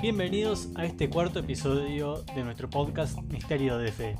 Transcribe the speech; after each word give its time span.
Bienvenidos 0.00 0.68
a 0.74 0.84
este 0.84 1.08
cuarto 1.08 1.38
episodio 1.38 2.22
de 2.34 2.44
nuestro 2.44 2.68
podcast 2.68 3.18
Misterio 3.32 3.78
de 3.78 3.90
Fe. 3.90 4.16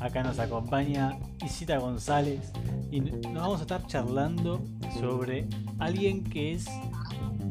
Acá 0.00 0.22
nos 0.22 0.38
acompaña 0.38 1.18
Isita 1.44 1.76
González 1.76 2.50
y 2.90 3.02
nos 3.02 3.34
vamos 3.34 3.58
a 3.58 3.62
estar 3.62 3.86
charlando 3.86 4.64
sobre 4.98 5.46
alguien 5.78 6.24
que 6.24 6.54
es 6.54 6.66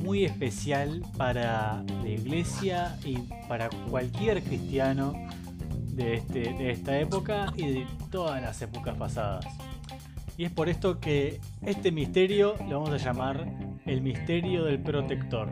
muy 0.04 0.26
especial 0.26 1.04
para 1.16 1.84
la 1.84 2.10
iglesia 2.10 2.98
y 3.06 3.18
para 3.48 3.70
cualquier 3.90 4.42
cristiano 4.42 5.14
de, 5.94 6.16
este, 6.16 6.40
de 6.54 6.72
esta 6.72 7.00
época 7.00 7.54
y 7.56 7.68
de 7.68 7.88
todas 8.10 8.42
las 8.42 8.60
épocas 8.64 8.98
pasadas. 8.98 9.46
Y 10.40 10.46
es 10.46 10.52
por 10.52 10.70
esto 10.70 11.00
que 11.00 11.40
este 11.62 11.92
misterio 11.92 12.56
lo 12.68 12.80
vamos 12.80 12.92
a 12.92 12.98
llamar 12.98 13.46
el 13.86 14.02
misterio 14.02 14.64
del 14.64 14.82
protector. 14.82 15.50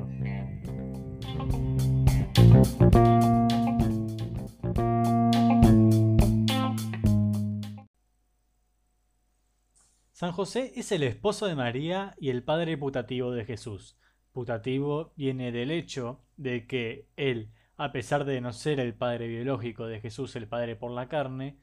San 10.17 10.31
José 10.31 10.71
es 10.75 10.91
el 10.91 11.03
esposo 11.03 11.45
de 11.45 11.53
María 11.53 12.15
y 12.19 12.31
el 12.31 12.43
padre 12.43 12.75
putativo 12.75 13.31
de 13.33 13.45
Jesús. 13.45 13.99
Putativo 14.31 15.13
viene 15.15 15.51
del 15.51 15.69
hecho 15.69 16.23
de 16.37 16.65
que 16.65 17.07
él, 17.17 17.51
a 17.75 17.91
pesar 17.91 18.25
de 18.25 18.41
no 18.41 18.51
ser 18.51 18.79
el 18.79 18.95
padre 18.95 19.27
biológico 19.27 19.85
de 19.85 20.01
Jesús, 20.01 20.35
el 20.35 20.47
padre 20.47 20.75
por 20.75 20.89
la 20.89 21.07
carne, 21.07 21.59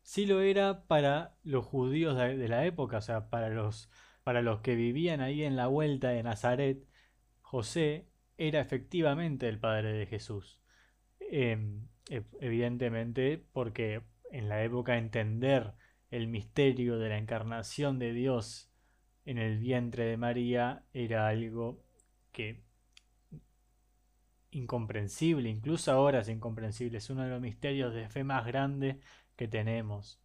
sí 0.00 0.24
lo 0.24 0.40
era 0.40 0.86
para 0.86 1.36
los 1.42 1.66
judíos 1.66 2.16
de 2.16 2.48
la 2.48 2.64
época, 2.64 2.96
o 2.96 3.02
sea, 3.02 3.28
para 3.28 3.50
los, 3.50 3.90
para 4.24 4.40
los 4.40 4.62
que 4.62 4.74
vivían 4.74 5.20
ahí 5.20 5.42
en 5.42 5.56
la 5.56 5.66
vuelta 5.66 6.08
de 6.08 6.22
Nazaret, 6.22 6.88
José 7.42 8.07
era 8.38 8.60
efectivamente 8.60 9.48
el 9.48 9.58
padre 9.58 9.92
de 9.92 10.06
Jesús. 10.06 10.60
Em, 11.20 11.88
evidentemente, 12.08 13.44
porque 13.52 14.02
en 14.30 14.48
la 14.48 14.62
época 14.62 14.96
entender 14.96 15.74
el 16.10 16.28
misterio 16.28 16.98
de 16.98 17.10
la 17.10 17.18
encarnación 17.18 17.98
de 17.98 18.12
Dios 18.12 18.70
en 19.26 19.38
el 19.38 19.58
vientre 19.58 20.04
de 20.04 20.16
María 20.16 20.84
era 20.94 21.28
algo 21.28 21.82
que 22.32 22.62
incomprensible, 24.50 25.50
incluso 25.50 25.92
ahora 25.92 26.20
es 26.20 26.28
incomprensible, 26.28 26.98
es 26.98 27.10
uno 27.10 27.24
de 27.24 27.30
los 27.30 27.40
misterios 27.40 27.92
de 27.92 28.08
fe 28.08 28.24
más 28.24 28.46
grandes 28.46 28.96
que 29.36 29.48
tenemos. 29.48 30.20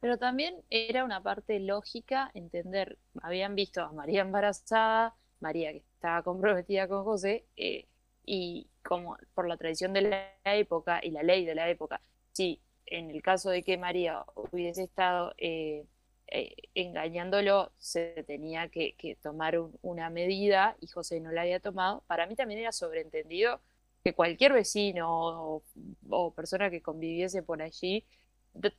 Pero 0.00 0.16
también 0.16 0.54
era 0.70 1.04
una 1.04 1.20
parte 1.22 1.58
lógica 1.58 2.30
entender, 2.34 2.98
habían 3.20 3.56
visto 3.56 3.82
a 3.82 3.92
María 3.92 4.20
embarazada, 4.20 5.16
María 5.40 5.72
que 5.72 5.78
estaba 5.94 6.22
comprometida 6.22 6.88
con 6.88 7.04
José, 7.04 7.44
eh, 7.56 7.86
y 8.24 8.68
como 8.82 9.16
por 9.34 9.48
la 9.48 9.56
tradición 9.56 9.92
de 9.92 10.02
la 10.02 10.32
época 10.44 11.00
y 11.02 11.10
la 11.10 11.22
ley 11.22 11.44
de 11.44 11.54
la 11.54 11.68
época, 11.70 12.00
sí 12.32 12.60
en 12.90 13.10
el 13.10 13.22
caso 13.22 13.50
de 13.50 13.62
que 13.62 13.76
María 13.78 14.24
hubiese 14.34 14.84
estado 14.84 15.34
eh, 15.38 15.86
eh, 16.28 16.54
engañándolo, 16.74 17.72
se 17.78 18.24
tenía 18.26 18.68
que, 18.68 18.94
tomar 19.22 19.58
una 19.82 20.10
medida 20.10 20.76
y 20.80 20.88
José 20.88 21.20
no 21.20 21.30
la 21.32 21.42
había 21.42 21.60
tomado. 21.60 22.02
Para 22.06 22.26
mí 22.26 22.36
también 22.36 22.60
era 22.60 22.72
sobreentendido 22.72 23.60
que 24.04 24.14
cualquier 24.14 24.52
vecino 24.52 25.62
o, 26.08 26.34
persona 26.34 26.70
que 26.70 26.82
conviviese 26.82 27.42
por 27.42 27.62
allí 27.62 28.06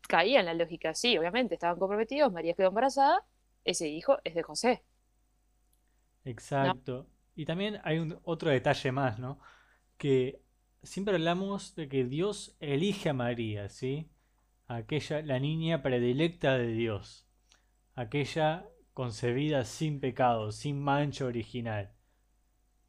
caía 0.07 0.39
en 0.39 0.45
la 0.45 0.53
lógica. 0.53 0.93
Sí, 0.93 1.17
obviamente, 1.17 1.55
estaban 1.55 1.79
comprometidos, 1.79 2.31
María 2.31 2.53
quedó 2.53 2.69
embarazada, 2.69 3.25
ese 3.65 3.87
hijo 3.87 4.17
es 4.23 4.35
de 4.35 4.43
José. 4.43 4.83
Exacto. 6.25 7.07
Y 7.35 7.45
también 7.45 7.79
hay 7.83 7.99
un, 7.99 8.19
otro 8.23 8.49
detalle 8.49 8.91
más, 8.91 9.19
¿no? 9.19 9.39
Que 9.97 10.41
siempre 10.83 11.15
hablamos 11.15 11.75
de 11.75 11.87
que 11.87 12.05
Dios 12.05 12.55
elige 12.59 13.09
a 13.09 13.13
María, 13.13 13.69
¿sí? 13.69 14.09
Aquella, 14.67 15.21
la 15.21 15.39
niña 15.39 15.81
predilecta 15.81 16.57
de 16.57 16.67
Dios, 16.67 17.27
aquella 17.95 18.67
concebida 18.93 19.65
sin 19.65 19.99
pecado, 19.99 20.51
sin 20.51 20.81
mancha 20.81 21.25
original. 21.25 21.93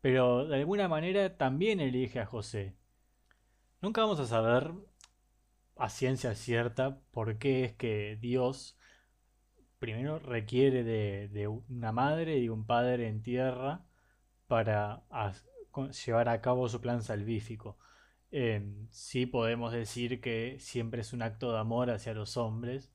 Pero 0.00 0.46
de 0.46 0.56
alguna 0.56 0.88
manera 0.88 1.36
también 1.36 1.80
elige 1.80 2.20
a 2.20 2.26
José. 2.26 2.74
Nunca 3.80 4.02
vamos 4.02 4.20
a 4.20 4.26
saber 4.26 4.72
a 5.76 5.88
ciencia 5.88 6.34
cierta 6.34 7.00
por 7.12 7.38
qué 7.38 7.64
es 7.64 7.72
que 7.74 8.18
Dios 8.20 8.76
primero 9.80 10.20
requiere 10.20 10.84
de, 10.84 11.48
una 11.48 11.92
madre 11.92 12.38
y 12.38 12.48
un 12.48 12.66
padre 12.66 13.08
en 13.08 13.22
tierra 13.22 13.84
para 14.46 15.02
llevar 16.06 16.28
a 16.28 16.40
cabo 16.40 16.68
su 16.68 16.80
plan 16.80 17.02
salvífico. 17.02 17.78
Em, 18.30 18.88
sí 18.90 19.26
podemos 19.26 19.72
decir 19.72 20.20
que 20.20 20.58
siempre 20.60 21.00
es 21.02 21.12
un 21.12 21.22
acto 21.22 21.52
de 21.52 21.58
amor 21.58 21.90
hacia 21.90 22.14
los 22.14 22.36
hombres 22.36 22.92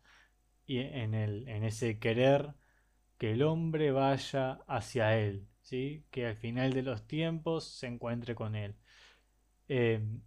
y 0.65 0.79
en, 0.79 1.13
el, 1.13 1.47
en 1.49 1.63
ese 1.63 1.99
querer 1.99 2.53
que 3.17 3.31
el 3.33 3.43
hombre 3.43 3.91
vaya 3.91 4.59
hacia 4.67 5.17
él, 5.17 5.47
¿sí? 5.61 6.05
que 6.11 6.27
al 6.27 6.35
final 6.37 6.73
de 6.73 6.83
los 6.83 7.07
tiempos 7.07 7.65
se 7.65 7.87
encuentre 7.87 8.35
con 8.35 8.55
él. 8.55 8.75
Em, 9.67 10.21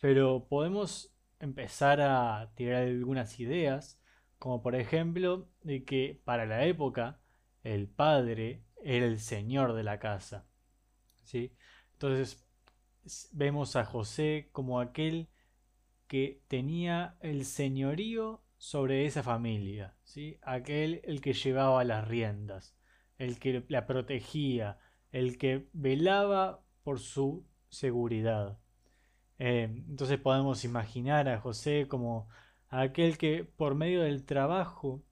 pero 0.00 0.46
podemos 0.48 1.14
empezar 1.40 2.00
a 2.00 2.52
tirar 2.54 2.82
algunas 2.84 3.40
ideas, 3.40 4.00
como 4.38 4.62
por 4.62 4.74
ejemplo 4.74 5.48
de 5.62 5.84
que 5.84 6.20
para 6.24 6.46
la 6.46 6.64
época 6.64 7.20
el 7.62 7.88
padre 7.88 8.64
era 8.82 9.06
el 9.06 9.18
señor 9.18 9.74
de 9.74 9.82
la 9.82 9.98
casa. 9.98 10.46
¿sí? 11.24 11.52
Entonces 11.92 12.46
vemos 13.32 13.76
a 13.76 13.84
José 13.84 14.48
como 14.52 14.80
aquel 14.80 15.28
que 16.06 16.42
tenía 16.48 17.16
el 17.20 17.44
señorío 17.44 18.42
sobre 18.56 19.06
esa 19.06 19.22
familia, 19.22 19.96
¿sí? 20.04 20.38
aquel 20.42 21.00
el 21.04 21.20
que 21.20 21.32
llevaba 21.32 21.84
las 21.84 22.06
riendas, 22.08 22.76
el 23.18 23.38
que 23.38 23.64
la 23.68 23.86
protegía, 23.86 24.78
el 25.12 25.38
que 25.38 25.68
velaba 25.72 26.64
por 26.82 26.98
su 26.98 27.46
seguridad. 27.68 28.58
Eh, 29.38 29.64
entonces 29.88 30.18
podemos 30.18 30.64
imaginar 30.64 31.28
a 31.28 31.40
José 31.40 31.86
como 31.88 32.28
aquel 32.68 33.18
que 33.18 33.44
por 33.44 33.74
medio 33.74 34.02
del 34.02 34.24
trabajo 34.24 35.02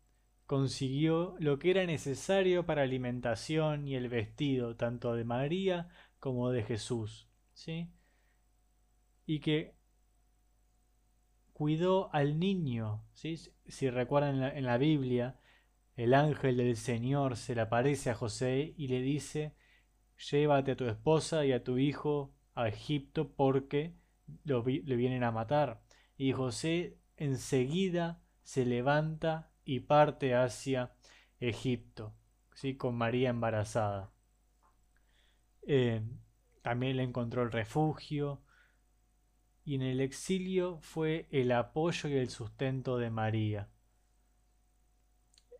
consiguió 0.46 1.34
lo 1.38 1.58
que 1.58 1.70
era 1.70 1.84
necesario 1.86 2.66
para 2.66 2.82
la 2.82 2.88
alimentación 2.88 3.88
y 3.88 3.96
el 3.96 4.08
vestido 4.08 4.76
tanto 4.76 5.14
de 5.14 5.24
María 5.24 5.88
como 6.18 6.50
de 6.50 6.62
Jesús, 6.62 7.28
¿sí? 7.52 7.90
Y 9.26 9.40
que 9.40 9.74
cuidó 11.52 12.14
al 12.14 12.38
niño, 12.38 13.04
¿sí? 13.12 13.36
Si 13.66 13.90
recuerdan 13.90 14.42
en 14.56 14.64
la, 14.64 14.78
Biblia, 14.78 15.40
el 15.96 16.14
ángel 16.14 16.58
del 16.58 16.76
Señor 16.76 17.36
se 17.36 17.54
le 17.54 17.62
aparece 17.62 18.10
a 18.10 18.14
José 18.14 18.74
y 18.76 18.88
le 18.88 19.00
dice, 19.00 19.54
llévate 20.30 20.72
a 20.72 20.76
tu 20.76 20.84
esposa 20.84 21.44
y 21.44 21.52
a 21.52 21.64
tu 21.64 21.78
hijo 21.78 22.34
a 22.54 22.68
Egipto 22.68 23.32
porque 23.34 23.94
lo, 24.44 24.64
le 24.64 24.96
vienen 24.96 25.24
a 25.24 25.32
matar. 25.32 25.82
Y 26.16 26.32
José 26.32 26.98
enseguida 27.16 28.22
se 28.42 28.64
levanta 28.64 29.50
y 29.64 29.80
parte 29.80 30.34
hacia 30.34 30.92
Egipto, 31.40 32.14
¿sí? 32.54 32.76
con 32.76 32.96
María 32.96 33.30
embarazada. 33.30 34.12
Eh, 35.62 36.02
también 36.62 36.96
le 36.96 37.02
encontró 37.02 37.42
el 37.42 37.52
refugio 37.52 38.40
y 39.64 39.74
en 39.74 39.82
el 39.82 40.00
exilio 40.00 40.78
fue 40.80 41.26
el 41.30 41.50
apoyo 41.52 42.08
y 42.08 42.14
el 42.14 42.30
sustento 42.30 42.98
de 42.98 43.10
María. 43.10 43.68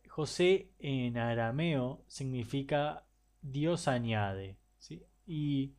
José 0.09 0.71
en 0.79 1.19
arameo 1.19 2.05
significa 2.07 3.05
Dios 3.43 3.89
añade, 3.89 4.59
¿sí? 4.79 5.05
y 5.27 5.75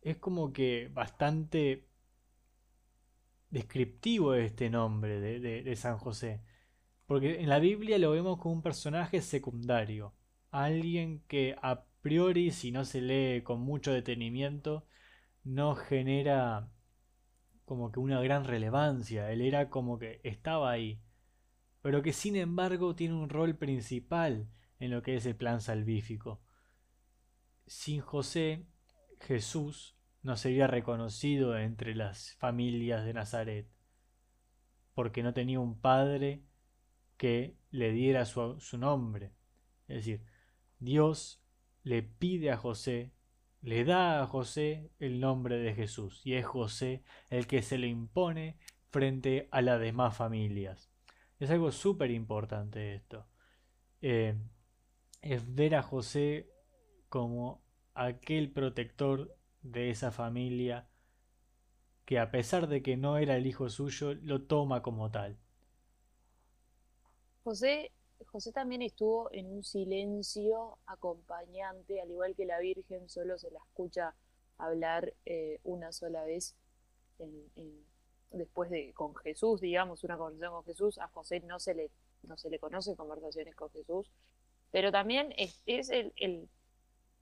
es 0.00 0.16
como 0.16 0.52
que 0.52 0.88
bastante 0.92 1.89
descriptivo 3.50 4.34
este 4.34 4.70
nombre 4.70 5.20
de, 5.20 5.40
de 5.62 5.76
San 5.76 5.98
José, 5.98 6.42
porque 7.06 7.40
en 7.40 7.48
la 7.48 7.58
Biblia 7.58 7.98
lo 7.98 8.12
vemos 8.12 8.38
como 8.38 8.54
un 8.54 8.62
personaje 8.62 9.20
secundario, 9.20 10.14
alguien 10.50 11.22
que 11.26 11.56
a 11.62 11.84
priori, 12.02 12.50
si 12.50 12.72
no 12.72 12.84
se 12.84 13.00
lee 13.00 13.42
con 13.42 13.60
mucho 13.60 13.92
detenimiento, 13.92 14.86
no 15.44 15.74
genera 15.74 16.70
como 17.64 17.92
que 17.92 18.00
una 18.00 18.20
gran 18.20 18.44
relevancia. 18.44 19.30
Él 19.30 19.42
era 19.42 19.70
como 19.70 19.98
que 19.98 20.20
estaba 20.24 20.70
ahí, 20.70 21.00
pero 21.82 22.02
que 22.02 22.12
sin 22.12 22.36
embargo 22.36 22.94
tiene 22.94 23.14
un 23.14 23.28
rol 23.28 23.56
principal 23.56 24.48
en 24.78 24.90
lo 24.90 25.02
que 25.02 25.16
es 25.16 25.26
el 25.26 25.36
plan 25.36 25.60
salvífico. 25.60 26.40
Sin 27.66 28.00
José, 28.00 28.66
Jesús 29.20 29.96
no 30.22 30.36
sería 30.36 30.66
reconocido 30.66 31.56
entre 31.58 31.94
las 31.94 32.34
familias 32.36 33.04
de 33.04 33.14
Nazaret, 33.14 33.68
porque 34.94 35.22
no 35.22 35.32
tenía 35.32 35.60
un 35.60 35.80
padre 35.80 36.42
que 37.16 37.56
le 37.70 37.92
diera 37.92 38.24
su, 38.24 38.58
nombre. 38.78 39.32
Es 39.88 39.96
decir, 39.96 40.22
Dios 40.78 41.42
le 41.82 42.02
pide 42.02 42.50
a 42.50 42.56
José 42.56 43.12
le 43.62 43.84
da 43.84 44.22
a 44.22 44.26
José 44.26 44.90
el 44.98 45.20
nombre 45.20 45.58
de 45.58 45.74
Jesús 45.74 46.22
y 46.24 46.34
es 46.34 46.46
José 46.46 47.02
el 47.28 47.46
que 47.46 47.62
se 47.62 47.78
le 47.78 47.88
impone 47.88 48.58
frente 48.90 49.48
a 49.50 49.60
las 49.60 49.80
demás 49.80 50.16
familias. 50.16 50.90
Es 51.38 51.50
algo 51.50 51.70
súper 51.70 52.10
importante 52.10 52.94
esto. 52.94 53.26
Eh, 54.00 54.34
es 55.20 55.54
ver 55.54 55.74
a 55.74 55.82
José 55.82 56.50
como 57.08 57.62
aquel 57.94 58.50
protector 58.50 59.36
de 59.62 59.90
esa 59.90 60.10
familia 60.10 60.88
que 62.04 62.18
a 62.18 62.30
pesar 62.30 62.66
de 62.68 62.82
que 62.82 62.96
no 62.96 63.18
era 63.18 63.36
el 63.36 63.46
hijo 63.46 63.68
suyo, 63.68 64.14
lo 64.14 64.42
toma 64.42 64.82
como 64.82 65.10
tal. 65.10 65.38
José, 67.44 67.92
José 68.26 68.52
también 68.52 68.82
estuvo 68.82 69.30
en 69.32 69.46
un 69.46 69.62
silencio 69.62 70.78
acompañante, 70.86 72.00
al 72.00 72.10
igual 72.10 72.34
que 72.34 72.46
la 72.46 72.58
Virgen 72.58 73.08
solo 73.08 73.38
se 73.38 73.50
la 73.50 73.58
escucha 73.58 74.14
hablar 74.58 75.14
eh, 75.24 75.60
una 75.64 75.92
sola 75.92 76.24
vez 76.24 76.54
después 78.30 78.70
de 78.70 78.92
con 78.92 79.14
Jesús, 79.16 79.60
digamos, 79.60 80.04
una 80.04 80.16
conversación 80.16 80.52
con 80.52 80.64
Jesús. 80.64 80.98
A 80.98 81.08
José 81.08 81.40
no 81.40 81.58
se 81.58 81.74
le, 81.74 81.90
no 82.22 82.36
se 82.36 82.50
le 82.50 82.58
conoce 82.58 82.96
conversaciones 82.96 83.54
con 83.54 83.70
Jesús, 83.70 84.10
pero 84.70 84.92
también 84.92 85.34
es, 85.36 85.62
el, 85.90 86.12
el 86.16 86.48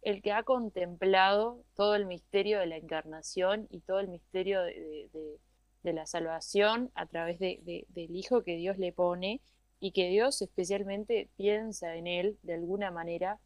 que 0.03 0.33
ha 0.33 0.43
contemplado 0.43 1.63
todo 1.75 1.95
el 1.95 2.07
misterio 2.07 2.61
de 2.61 2.67
la 2.67 2.77
encarnación 2.77 3.67
y 3.71 3.81
todo 3.81 4.01
el 4.01 4.09
misterio 4.09 4.63
de, 4.63 5.39
la 5.83 6.07
salvación 6.07 6.91
a 6.95 7.07
través 7.07 7.39
del 7.39 8.17
Hijo 8.17 8.43
que 8.43 8.57
Dios 8.57 8.77
le 8.79 8.93
pone 8.93 9.41
y 9.81 9.93
que 9.93 10.09
Dios 10.09 10.43
especialmente 10.43 11.31
piensa 11.37 11.95
en 11.97 12.07
él 12.07 12.39
de 12.43 12.55
alguna 12.55 12.91
manera. 12.91 13.39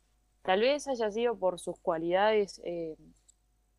Tal 0.42 0.60
vez 0.60 0.88
haya 0.88 1.10
sido 1.10 1.36
por 1.38 1.60
sus 1.60 1.78
cualidades 1.78 2.60
eh, 2.64 2.96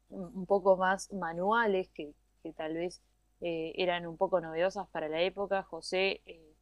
un 0.09 0.45
poco 0.45 0.77
más 0.77 1.11
manuales, 1.11 1.89
que, 1.89 2.13
tal 2.55 2.75
vez 2.75 3.01
eh, 3.41 3.73
eran 3.75 4.07
un 4.07 4.17
poco 4.17 4.39
novedosas 4.39 4.87
para 4.89 5.09
la 5.09 5.21
época. 5.21 5.63
José, 5.63 6.21
eh, 6.25 6.53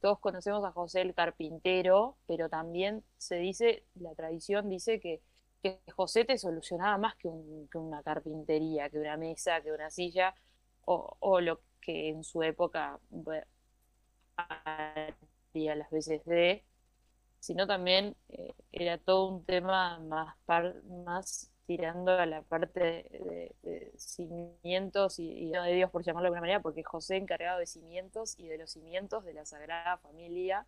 todos 0.00 0.20
conocemos 0.20 0.64
a 0.64 0.72
José 0.72 1.00
el 1.00 1.14
carpintero, 1.14 2.16
pero 2.26 2.48
también 2.48 3.02
se 3.16 3.36
dice, 3.36 3.84
la 3.94 4.14
tradición 4.14 4.68
dice 4.68 5.00
que 5.00 5.20
que 5.62 5.80
José 5.94 6.24
te 6.24 6.38
solucionaba 6.38 6.98
más 6.98 7.16
que, 7.16 7.28
una 7.28 8.02
carpintería, 8.02 8.88
que 8.90 8.98
una 8.98 9.16
mesa, 9.16 9.60
que 9.62 9.72
una 9.72 9.90
silla, 9.90 10.34
o, 10.84 11.40
lo 11.40 11.60
que 11.80 12.08
en 12.08 12.24
su 12.24 12.42
época 12.42 12.98
haría 14.36 15.74
las 15.74 15.90
veces 15.90 16.24
de, 16.24 16.64
sino 17.40 17.66
también 17.66 18.16
eh, 18.30 18.54
era 18.72 18.98
todo 18.98 19.28
un 19.28 19.44
tema 19.44 19.98
más, 20.00 20.36
más 21.04 21.52
tirando 21.66 22.12
a 22.12 22.24
la 22.24 22.40
parte 22.42 22.80
de, 23.60 23.92
cimientos 23.98 25.18
y, 25.18 25.50
no 25.50 25.62
de 25.62 25.74
Dios, 25.74 25.90
por 25.90 26.02
llamarlo 26.02 26.24
de 26.24 26.28
alguna 26.28 26.40
manera, 26.40 26.62
porque 26.62 26.82
José 26.82 27.16
encargado 27.16 27.58
de 27.58 27.66
cimientos 27.66 28.38
y 28.38 28.48
de 28.48 28.56
los 28.56 28.70
cimientos 28.70 29.24
de 29.24 29.34
la 29.34 29.44
Sagrada 29.44 29.98
Familia, 29.98 30.66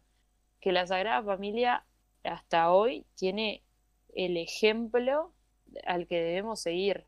que 0.60 0.72
la 0.72 0.86
Sagrada 0.86 1.22
Familia 1.22 1.86
hasta 2.22 2.70
hoy 2.70 3.06
tiene 3.14 3.62
el 4.14 4.36
ejemplo 4.36 5.32
al 5.84 6.06
que 6.06 6.20
debemos 6.20 6.60
seguir. 6.60 7.06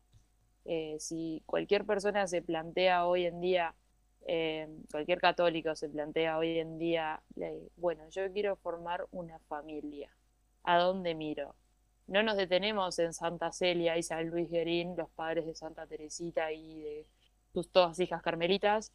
Eh, 0.65 0.97
si 0.99 1.43
cualquier 1.45 1.85
persona 1.85 2.27
se 2.27 2.41
plantea 2.41 3.05
hoy 3.05 3.25
en 3.25 3.41
día, 3.41 3.75
eh, 4.25 4.67
cualquier 4.89 5.19
católico 5.19 5.75
se 5.75 5.89
plantea 5.89 6.37
hoy 6.37 6.59
en 6.59 6.77
día, 6.77 7.21
bueno, 7.75 8.07
yo 8.09 8.31
quiero 8.31 8.55
formar 8.55 9.05
una 9.11 9.39
familia, 9.39 10.09
¿a 10.63 10.77
dónde 10.77 11.15
miro? 11.15 11.55
No 12.07 12.23
nos 12.23 12.37
detenemos 12.37 12.99
en 12.99 13.13
Santa 13.13 13.51
Celia 13.51 13.97
y 13.97 14.03
San 14.03 14.27
Luis 14.27 14.49
Guerín, 14.49 14.95
los 14.95 15.09
padres 15.09 15.45
de 15.45 15.55
Santa 15.55 15.85
Teresita 15.87 16.51
y 16.51 16.81
de 16.81 17.07
sus 17.53 17.69
todas 17.69 17.99
hijas 17.99 18.21
carmelitas, 18.21 18.93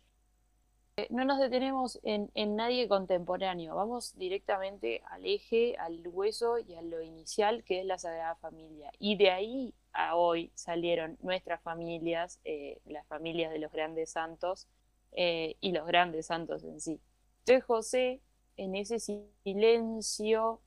no 1.10 1.24
nos 1.24 1.38
detenemos 1.38 2.00
en, 2.02 2.30
nadie 2.56 2.88
contemporáneo, 2.88 3.76
vamos 3.76 4.16
directamente 4.16 5.02
al 5.06 5.24
eje, 5.24 5.76
al 5.76 6.06
hueso 6.08 6.58
y 6.58 6.74
a 6.74 6.82
lo 6.82 7.02
inicial 7.02 7.62
que 7.62 7.80
es 7.80 7.86
la 7.86 7.98
Sagrada 7.98 8.34
Familia. 8.36 8.90
Y 8.98 9.16
de 9.16 9.30
ahí 9.30 9.74
a 9.92 10.16
hoy 10.16 10.50
salieron 10.54 11.16
nuestras 11.20 11.62
familias, 11.62 12.40
eh, 12.44 12.80
las 12.86 13.06
familias 13.06 13.52
de 13.52 13.60
los 13.60 13.70
grandes 13.70 14.10
santos 14.10 14.66
eh, 15.12 15.56
y 15.60 15.72
los 15.72 15.86
grandes 15.86 16.26
santos 16.26 16.64
en 16.64 16.80
sí. 16.80 17.00
Entonces 17.40 17.64
José, 17.64 18.20
en 18.56 18.74
ese 18.74 18.98
silencio, 18.98 20.60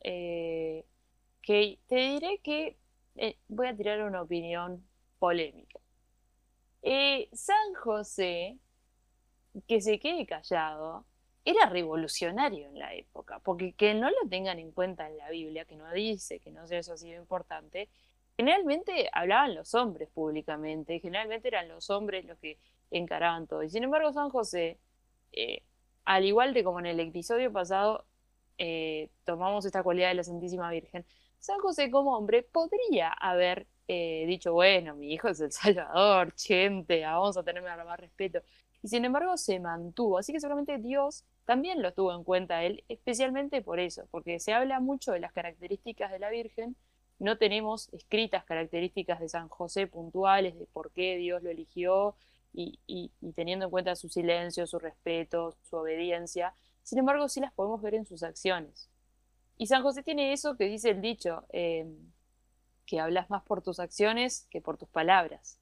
que 0.00 0.84
te 1.86 1.96
diré 1.96 2.38
que 2.42 2.78
voy 3.48 3.66
a 3.66 3.76
tirar 3.76 4.02
una 4.02 4.22
opinión 4.22 4.86
polémica. 5.18 5.80
San 7.32 7.74
José 7.74 8.58
que 9.66 9.80
se 9.80 9.98
quede 9.98 10.26
callado 10.26 11.04
era 11.44 11.66
revolucionario 11.66 12.66
en 12.68 12.78
la 12.78 12.94
época, 12.94 13.38
porque 13.40 13.72
que 13.74 13.94
no 13.94 14.08
lo 14.08 14.28
tengan 14.28 14.58
en 14.58 14.72
cuenta 14.72 15.08
en 15.08 15.18
la 15.18 15.30
Biblia, 15.30 15.64
que 15.64 15.76
no 15.76 15.90
dice 15.92 16.40
que 16.40 16.50
no 16.50 16.66
sea 16.66 16.78
eso 16.78 16.94
así 16.94 17.10
de 17.10 17.16
importante, 17.16 17.88
generalmente 18.36 19.08
hablaban 19.12 19.54
los 19.54 19.74
hombres 19.74 20.08
públicamente, 20.10 21.00
generalmente 21.00 21.48
eran 21.48 21.68
los 21.68 21.90
hombres 21.90 22.24
los 22.24 22.38
que 22.38 22.58
encaraban 22.90 23.46
todo. 23.46 23.62
Y 23.62 23.68
sin 23.70 23.84
embargo, 23.84 24.12
San 24.12 24.30
José, 24.30 24.78
eh, 25.32 25.62
al 26.04 26.24
igual 26.24 26.54
que 26.54 26.64
como 26.64 26.80
en 26.80 26.86
el 26.86 27.00
episodio 27.00 27.52
pasado, 27.52 28.06
eh, 28.58 29.10
tomamos 29.24 29.64
esta 29.66 29.82
cualidad 29.82 30.08
de 30.08 30.14
la 30.14 30.24
Santísima 30.24 30.70
Virgen, 30.70 31.04
San 31.38 31.58
José 31.60 31.90
como 31.90 32.16
hombre 32.16 32.42
podría 32.42 33.10
haber 33.10 33.66
eh, 33.86 34.24
dicho, 34.26 34.54
bueno, 34.54 34.94
mi 34.94 35.12
hijo 35.12 35.28
es 35.28 35.40
el 35.40 35.52
Salvador, 35.52 36.32
gente, 36.38 37.02
vamos 37.04 37.36
a 37.36 37.42
tenerme 37.42 37.68
más 37.84 38.00
respeto 38.00 38.40
y 38.84 38.88
sin 38.88 39.06
embargo 39.06 39.38
se 39.38 39.58
mantuvo. 39.60 40.18
Así 40.18 40.30
que 40.34 40.40
seguramente 40.40 40.76
Dios 40.76 41.24
también 41.46 41.80
lo 41.80 41.94
tuvo 41.94 42.14
en 42.14 42.22
cuenta 42.22 42.64
él, 42.64 42.84
especialmente 42.90 43.62
por 43.62 43.80
eso, 43.80 44.06
porque 44.10 44.38
se 44.38 44.52
habla 44.52 44.78
mucho 44.78 45.12
de 45.12 45.20
las 45.20 45.32
características 45.32 46.12
de 46.12 46.18
la 46.18 46.28
Virgen, 46.28 46.76
no 47.18 47.38
tenemos 47.38 47.88
escritas 47.94 48.44
características 48.44 49.20
de 49.20 49.30
San 49.30 49.48
José 49.48 49.86
puntuales, 49.86 50.58
de 50.58 50.66
por 50.66 50.90
qué 50.90 51.16
Dios 51.16 51.42
lo 51.42 51.48
eligió 51.48 52.14
y, 52.52 53.10
teniendo 53.34 53.64
en 53.64 53.70
cuenta 53.70 53.96
su 53.96 54.10
silencio, 54.10 54.66
su 54.66 54.78
respeto, 54.78 55.56
su 55.62 55.76
obediencia, 55.76 56.54
sin 56.82 56.98
embargo 56.98 57.30
sí 57.30 57.40
las 57.40 57.54
podemos 57.54 57.80
ver 57.80 57.94
en 57.94 58.04
sus 58.04 58.22
acciones. 58.22 58.90
Y 59.56 59.68
San 59.68 59.82
José 59.82 60.02
tiene 60.02 60.34
eso 60.34 60.58
que 60.58 60.66
dice 60.66 60.90
el 60.90 61.00
dicho, 61.00 61.46
eh, 61.54 61.86
que 62.84 63.00
hablas 63.00 63.30
más 63.30 63.44
por 63.44 63.62
tus 63.62 63.80
acciones 63.80 64.46
que 64.50 64.60
por 64.60 64.76
tus 64.76 64.90
palabras. 64.90 65.58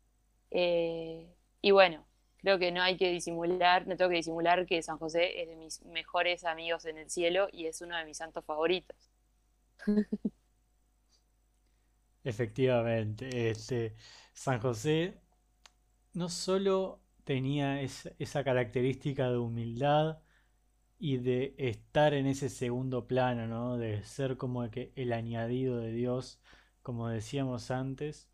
Eh, 0.50 1.32
y 1.60 1.70
bueno, 1.70 2.04
creo 2.42 2.58
que 2.58 2.72
no 2.72 2.82
hay 2.82 2.96
que 2.96 3.10
disimular, 3.10 3.86
no 3.86 3.96
tengo 3.96 4.10
que 4.10 4.16
disimular 4.16 4.66
que 4.66 4.82
San 4.82 4.98
José 4.98 5.40
es 5.42 5.48
de 5.48 5.56
mis 5.56 5.82
mejores 5.86 6.44
amigos 6.44 6.84
en 6.84 6.98
el 6.98 7.08
cielo 7.08 7.48
y 7.52 7.66
es 7.66 7.80
uno 7.80 7.96
de 7.96 8.04
mis 8.04 8.18
santos 8.18 8.44
favoritos. 8.44 8.96
Efectivamente, 12.24 13.50
este, 13.50 13.94
San 14.32 14.60
José 14.60 15.20
no 16.12 16.28
solo 16.28 17.00
tenía 17.24 17.80
esa 17.80 18.44
característica 18.44 19.30
de 19.30 19.38
humildad 19.38 20.18
y 20.98 21.18
de 21.18 21.54
estar 21.58 22.14
en 22.14 22.26
ese 22.26 22.48
segundo 22.48 23.06
plano, 23.08 23.46
¿no? 23.46 23.76
de 23.76 24.04
ser 24.04 24.36
como 24.36 24.64
el 24.64 25.12
añadido 25.12 25.78
de 25.78 25.92
Dios, 25.92 26.40
como 26.82 27.08
decíamos 27.08 27.70
antes, 27.72 28.28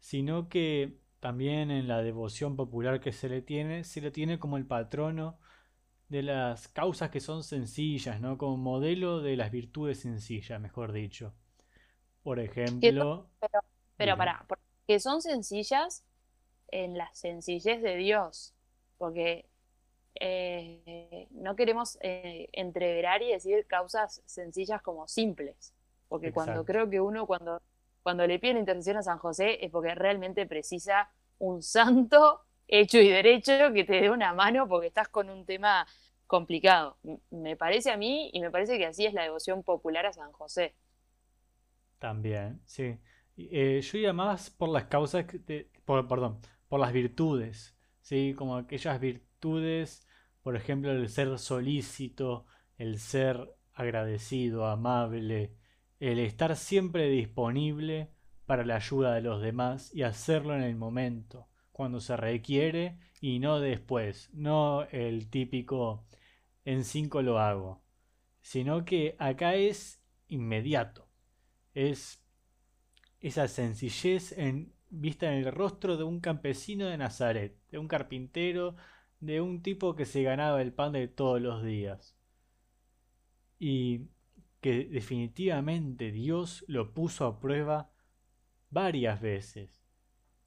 sino 0.00 0.48
que 0.48 0.98
también 1.24 1.70
en 1.70 1.88
la 1.88 2.02
devoción 2.02 2.54
popular 2.54 3.00
que 3.00 3.10
se 3.10 3.30
le 3.30 3.40
tiene, 3.40 3.84
se 3.84 4.02
le 4.02 4.10
tiene 4.10 4.38
como 4.38 4.58
el 4.58 4.66
patrono 4.66 5.38
de 6.10 6.22
las 6.22 6.68
causas 6.68 7.08
que 7.08 7.20
son 7.20 7.42
sencillas, 7.42 8.20
¿no? 8.20 8.36
Como 8.36 8.58
modelo 8.58 9.22
de 9.22 9.34
las 9.34 9.50
virtudes 9.50 10.00
sencillas, 10.00 10.60
mejor 10.60 10.92
dicho. 10.92 11.32
Por 12.22 12.40
ejemplo... 12.40 13.30
Pero, 13.40 13.60
pero 13.96 14.16
para, 14.18 14.44
que 14.86 15.00
son 15.00 15.22
sencillas 15.22 16.04
en 16.68 16.98
la 16.98 17.08
sencillez 17.14 17.80
de 17.80 17.96
Dios, 17.96 18.52
porque 18.98 19.46
eh, 20.20 21.26
no 21.30 21.56
queremos 21.56 21.96
eh, 22.02 22.50
entreverar 22.52 23.22
y 23.22 23.32
decir 23.32 23.64
causas 23.66 24.20
sencillas 24.26 24.82
como 24.82 25.08
simples, 25.08 25.72
porque 26.06 26.34
cuando 26.34 26.66
creo 26.66 26.90
que 26.90 27.00
uno 27.00 27.26
cuando 27.26 27.62
cuando 28.04 28.26
le 28.26 28.38
pide 28.38 28.52
la 28.52 28.58
intercesión 28.60 28.98
a 28.98 29.02
San 29.02 29.18
José 29.18 29.64
es 29.64 29.70
porque 29.70 29.94
realmente 29.94 30.46
precisa 30.46 31.10
un 31.38 31.62
santo 31.62 32.42
hecho 32.68 32.98
y 32.98 33.08
derecho 33.08 33.52
que 33.72 33.84
te 33.84 33.94
dé 34.02 34.10
una 34.10 34.34
mano 34.34 34.68
porque 34.68 34.88
estás 34.88 35.08
con 35.08 35.30
un 35.30 35.46
tema 35.46 35.86
complicado. 36.26 36.98
Me 37.30 37.56
parece 37.56 37.90
a 37.90 37.96
mí 37.96 38.28
y 38.34 38.40
me 38.40 38.50
parece 38.50 38.76
que 38.76 38.84
así 38.84 39.06
es 39.06 39.14
la 39.14 39.22
devoción 39.22 39.62
popular 39.62 40.04
a 40.04 40.12
San 40.12 40.32
José. 40.32 40.74
También, 41.98 42.60
sí. 42.66 42.98
Eh, 43.38 43.80
yo 43.80 43.98
iba 43.98 44.12
más 44.12 44.50
por 44.50 44.68
las 44.68 44.84
causas, 44.84 45.24
por, 45.86 46.06
perdón, 46.06 46.40
por 46.68 46.80
las 46.80 46.92
virtudes, 46.92 47.74
¿sí? 48.02 48.34
Como 48.36 48.58
aquellas 48.58 49.00
virtudes, 49.00 50.06
por 50.42 50.56
ejemplo, 50.56 50.92
el 50.92 51.08
ser 51.08 51.38
solícito, 51.38 52.44
el 52.76 52.98
ser 52.98 53.50
agradecido, 53.72 54.66
amable, 54.66 55.54
el 56.00 56.18
estar 56.18 56.56
siempre 56.56 57.08
disponible 57.08 58.10
para 58.46 58.64
la 58.64 58.76
ayuda 58.76 59.14
de 59.14 59.22
los 59.22 59.40
demás 59.40 59.94
y 59.94 60.02
hacerlo 60.02 60.54
en 60.54 60.62
el 60.62 60.76
momento, 60.76 61.48
cuando 61.72 62.00
se 62.00 62.16
requiere 62.16 62.98
y 63.20 63.38
no 63.38 63.60
después, 63.60 64.30
no 64.32 64.84
el 64.90 65.28
típico 65.28 66.06
en 66.64 66.84
cinco 66.84 67.22
lo 67.22 67.38
hago, 67.38 67.82
sino 68.40 68.84
que 68.84 69.16
acá 69.18 69.54
es 69.54 70.02
inmediato, 70.28 71.08
es 71.74 72.22
esa 73.20 73.48
sencillez 73.48 74.32
en, 74.32 74.74
vista 74.90 75.32
en 75.32 75.44
el 75.44 75.52
rostro 75.52 75.96
de 75.96 76.04
un 76.04 76.20
campesino 76.20 76.86
de 76.86 76.98
Nazaret, 76.98 77.56
de 77.70 77.78
un 77.78 77.88
carpintero, 77.88 78.76
de 79.20 79.40
un 79.40 79.62
tipo 79.62 79.96
que 79.96 80.04
se 80.04 80.22
ganaba 80.22 80.60
el 80.60 80.72
pan 80.72 80.92
de 80.92 81.08
todos 81.08 81.40
los 81.40 81.64
días. 81.64 82.16
Y 83.58 84.08
que 84.64 84.86
definitivamente 84.86 86.10
Dios 86.10 86.64
lo 86.68 86.94
puso 86.94 87.26
a 87.26 87.38
prueba 87.38 87.90
varias 88.70 89.20
veces. 89.20 89.84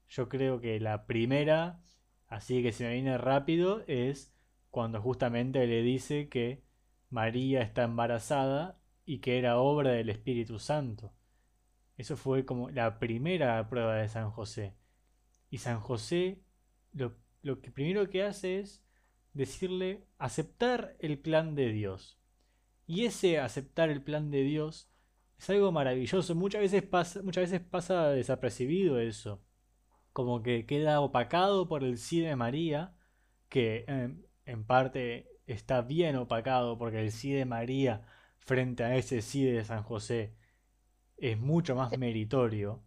Yo 0.08 0.28
creo 0.28 0.60
que 0.60 0.80
la 0.80 1.06
primera, 1.06 1.84
así 2.26 2.60
que 2.60 2.72
se 2.72 2.82
me 2.82 2.94
viene 2.94 3.16
rápido, 3.16 3.84
es 3.86 4.34
cuando 4.70 5.00
justamente 5.00 5.64
le 5.68 5.82
dice 5.82 6.28
que 6.28 6.64
María 7.10 7.62
está 7.62 7.84
embarazada 7.84 8.80
y 9.04 9.20
que 9.20 9.38
era 9.38 9.60
obra 9.60 9.92
del 9.92 10.08
Espíritu 10.10 10.58
Santo. 10.58 11.14
Eso 11.96 12.16
fue 12.16 12.44
como 12.44 12.70
la 12.70 12.98
primera 12.98 13.68
prueba 13.68 13.94
de 13.94 14.08
San 14.08 14.32
José. 14.32 14.74
Y 15.48 15.58
San 15.58 15.78
José 15.78 16.42
lo, 16.92 17.14
lo 17.42 17.60
que 17.60 17.70
primero 17.70 18.10
que 18.10 18.24
hace 18.24 18.58
es 18.58 18.84
decirle 19.32 20.08
aceptar 20.18 20.96
el 20.98 21.20
plan 21.20 21.54
de 21.54 21.68
Dios. 21.68 22.17
Y 22.88 23.04
ese 23.04 23.38
aceptar 23.38 23.90
el 23.90 24.02
plan 24.02 24.30
de 24.30 24.42
Dios 24.42 24.90
es 25.38 25.50
algo 25.50 25.70
maravilloso. 25.72 26.34
Muchas 26.34 26.62
veces 26.62 26.82
pasa, 26.82 27.22
muchas 27.22 27.50
veces 27.50 27.60
pasa 27.60 28.08
desapercibido 28.10 28.98
eso. 28.98 29.42
Como 30.12 30.42
que 30.42 30.66
queda 30.66 31.00
opacado 31.00 31.68
por 31.68 31.84
el 31.84 31.98
sí 31.98 32.20
de 32.20 32.34
María, 32.36 32.96
que 33.50 33.84
em, 33.88 34.24
en 34.46 34.64
parte 34.64 35.28
está 35.46 35.82
bien 35.82 36.16
opacado 36.16 36.78
porque 36.78 37.00
el 37.00 37.12
sí 37.12 37.30
de 37.32 37.44
María 37.44 38.02
frente 38.38 38.84
a 38.84 38.96
ese 38.96 39.22
sí 39.22 39.44
de 39.44 39.64
San 39.64 39.82
José 39.82 40.34
es 41.18 41.38
mucho 41.38 41.74
más 41.76 41.96
meritorio. 41.98 42.82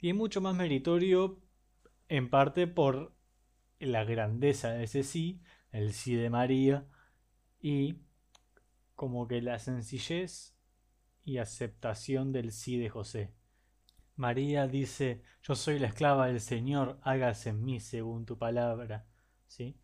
Y 0.00 0.10
es 0.10 0.14
mucho 0.16 0.40
más 0.40 0.56
meritorio 0.56 1.42
en 2.08 2.30
parte 2.30 2.66
por 2.66 3.14
la 3.80 4.04
grandeza 4.04 4.70
de 4.72 4.84
ese 4.84 5.02
sí, 5.02 5.42
el 5.72 5.92
sí 5.92 6.14
de 6.14 6.30
María, 6.30 6.86
y 7.60 7.98
como 8.98 9.28
que 9.28 9.40
la 9.40 9.60
sencillez 9.60 10.56
y 11.24 11.38
aceptación 11.38 12.32
del 12.32 12.50
sí 12.50 12.78
de 12.78 12.88
José. 12.90 13.32
María 14.16 14.66
dice, 14.66 15.22
yo 15.40 15.54
soy 15.54 15.78
la 15.78 15.86
esclava 15.86 16.26
del 16.26 16.40
Señor, 16.40 16.98
hágase 17.02 17.50
en 17.50 17.64
mí 17.64 17.78
según 17.78 18.26
tu 18.26 18.36
palabra. 18.38 19.06
¿Sí? 19.46 19.78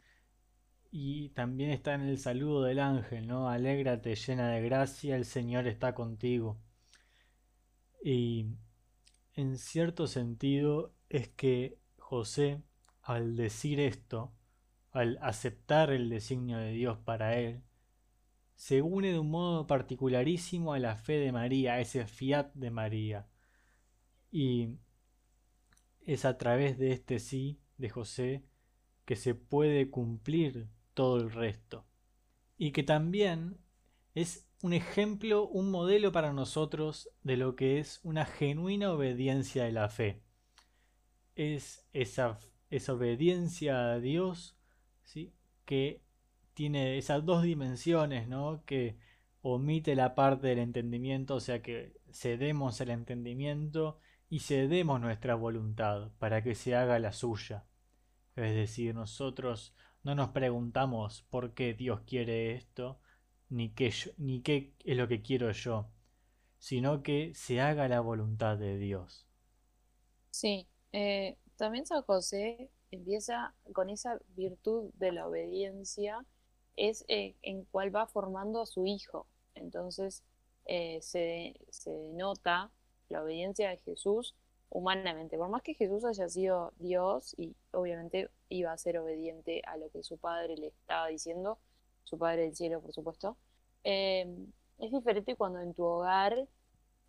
Y 0.90 1.28
también 1.28 1.70
está 1.70 1.94
en 1.94 2.00
el 2.00 2.18
saludo 2.18 2.64
del 2.64 2.80
ángel, 2.80 3.28
¿no? 3.28 3.48
Alégrate 3.48 4.16
llena 4.16 4.50
de 4.50 4.62
gracia, 4.62 5.14
el 5.14 5.26
Señor 5.26 5.68
está 5.68 5.94
contigo. 5.94 6.58
Y 8.02 8.48
en 9.34 9.58
cierto 9.58 10.08
sentido 10.08 10.92
es 11.08 11.28
que 11.28 11.78
José, 11.98 12.60
al 13.00 13.36
decir 13.36 13.78
esto, 13.78 14.32
al 14.90 15.18
aceptar 15.22 15.92
el 15.92 16.10
designio 16.10 16.58
de 16.58 16.72
Dios 16.72 16.98
para 16.98 17.38
él, 17.38 17.62
se 18.54 18.82
une 18.82 19.12
de 19.12 19.18
un 19.18 19.30
modo 19.30 19.66
particularísimo 19.66 20.72
a 20.72 20.78
la 20.78 20.96
fe 20.96 21.14
de 21.14 21.32
María, 21.32 21.74
a 21.74 21.80
ese 21.80 22.06
fiat 22.06 22.52
de 22.54 22.70
María. 22.70 23.28
Y 24.30 24.68
es 26.06 26.24
a 26.24 26.38
través 26.38 26.78
de 26.78 26.92
este 26.92 27.18
sí 27.18 27.60
de 27.78 27.90
José 27.90 28.44
que 29.04 29.16
se 29.16 29.34
puede 29.34 29.90
cumplir 29.90 30.68
todo 30.94 31.18
el 31.20 31.30
resto. 31.30 31.84
Y 32.56 32.72
que 32.72 32.82
también 32.82 33.58
es 34.14 34.46
un 34.62 34.72
ejemplo, 34.72 35.46
un 35.46 35.70
modelo 35.70 36.12
para 36.12 36.32
nosotros 36.32 37.10
de 37.22 37.36
lo 37.36 37.56
que 37.56 37.78
es 37.78 38.00
una 38.02 38.24
genuina 38.24 38.92
obediencia 38.92 39.64
de 39.64 39.72
la 39.72 39.88
fe. 39.88 40.22
Es 41.34 41.86
esa, 41.92 42.38
esa 42.70 42.94
obediencia 42.94 43.92
a 43.92 44.00
Dios 44.00 44.56
¿sí? 45.02 45.34
que 45.64 46.03
tiene 46.54 46.98
esas 46.98 47.24
dos 47.24 47.42
dimensiones, 47.42 48.28
¿no? 48.28 48.64
Que 48.64 48.96
omite 49.42 49.94
la 49.94 50.14
parte 50.14 50.48
del 50.48 50.58
entendimiento, 50.60 51.34
o 51.36 51.40
sea 51.40 51.60
que 51.62 52.00
cedemos 52.12 52.80
el 52.80 52.90
entendimiento 52.90 53.98
y 54.30 54.40
cedemos 54.40 55.00
nuestra 55.00 55.34
voluntad 55.34 56.10
para 56.18 56.42
que 56.42 56.54
se 56.54 56.74
haga 56.74 56.98
la 56.98 57.12
suya. 57.12 57.66
Es 58.36 58.54
decir, 58.54 58.94
nosotros 58.94 59.74
no 60.02 60.14
nos 60.14 60.30
preguntamos 60.30 61.22
por 61.30 61.54
qué 61.54 61.74
Dios 61.74 62.00
quiere 62.06 62.54
esto, 62.54 63.00
ni 63.48 63.70
qué, 63.70 63.92
ni 64.16 64.40
qué 64.42 64.74
es 64.84 64.96
lo 64.96 65.08
que 65.08 65.22
quiero 65.22 65.50
yo, 65.52 65.90
sino 66.58 67.02
que 67.02 67.32
se 67.34 67.60
haga 67.60 67.88
la 67.88 68.00
voluntad 68.00 68.56
de 68.56 68.78
Dios. 68.78 69.26
Sí, 70.30 70.66
eh, 70.92 71.36
también 71.56 71.86
San 71.86 72.02
José 72.02 72.70
empieza 72.90 73.54
con 73.72 73.90
esa 73.90 74.18
virtud 74.34 74.90
de 74.94 75.12
la 75.12 75.26
obediencia 75.26 76.24
es 76.76 77.04
eh, 77.08 77.36
en 77.42 77.64
cual 77.64 77.94
va 77.94 78.06
formando 78.06 78.60
a 78.60 78.66
su 78.66 78.86
hijo. 78.86 79.26
Entonces 79.54 80.22
eh, 80.66 80.98
se, 81.02 81.54
se 81.70 81.90
denota 81.90 82.70
la 83.08 83.22
obediencia 83.22 83.70
de 83.70 83.78
Jesús 83.78 84.34
humanamente. 84.70 85.38
Por 85.38 85.48
más 85.48 85.62
que 85.62 85.74
Jesús 85.74 86.04
haya 86.04 86.28
sido 86.28 86.72
Dios 86.78 87.34
y 87.38 87.54
obviamente 87.72 88.30
iba 88.48 88.72
a 88.72 88.78
ser 88.78 88.98
obediente 88.98 89.62
a 89.66 89.76
lo 89.76 89.88
que 89.90 90.02
su 90.02 90.18
padre 90.18 90.56
le 90.56 90.68
estaba 90.68 91.08
diciendo, 91.08 91.58
su 92.02 92.18
padre 92.18 92.42
del 92.42 92.56
cielo, 92.56 92.80
por 92.80 92.92
supuesto, 92.92 93.36
em, 93.84 94.52
es 94.78 94.90
diferente 94.92 95.36
cuando 95.36 95.60
en 95.60 95.74
tu 95.74 95.84
hogar 95.84 96.48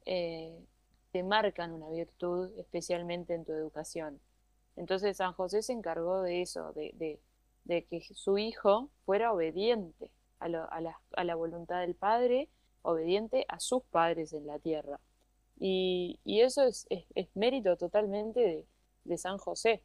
eh, 0.05 0.55
te 1.11 1.23
marcan 1.23 1.71
una 1.73 1.89
virtud, 1.89 2.51
especialmente 2.59 3.33
en 3.33 3.45
tu 3.45 3.53
educación. 3.53 4.19
Entonces 4.75 5.17
San 5.17 5.33
José 5.33 5.61
se 5.63 5.73
encargó 5.73 6.21
de 6.21 6.41
eso, 6.41 6.73
de 6.73 7.19
que 7.65 8.01
su 8.13 8.37
hijo 8.37 8.89
fuera 9.05 9.33
obediente 9.33 10.11
a, 10.39 11.23
la, 11.23 11.35
voluntad 11.35 11.81
del 11.81 11.95
Padre, 11.95 12.49
obediente 12.81 13.45
a 13.47 13.59
sus 13.59 13.83
padres 13.83 14.33
en 14.33 14.45
la 14.47 14.59
tierra. 14.59 14.99
Y, 15.57 16.19
eso 16.25 16.63
es, 16.63 16.87
mérito 17.33 17.77
totalmente 17.77 18.65
de, 19.03 19.17
San 19.17 19.37
José. 19.37 19.83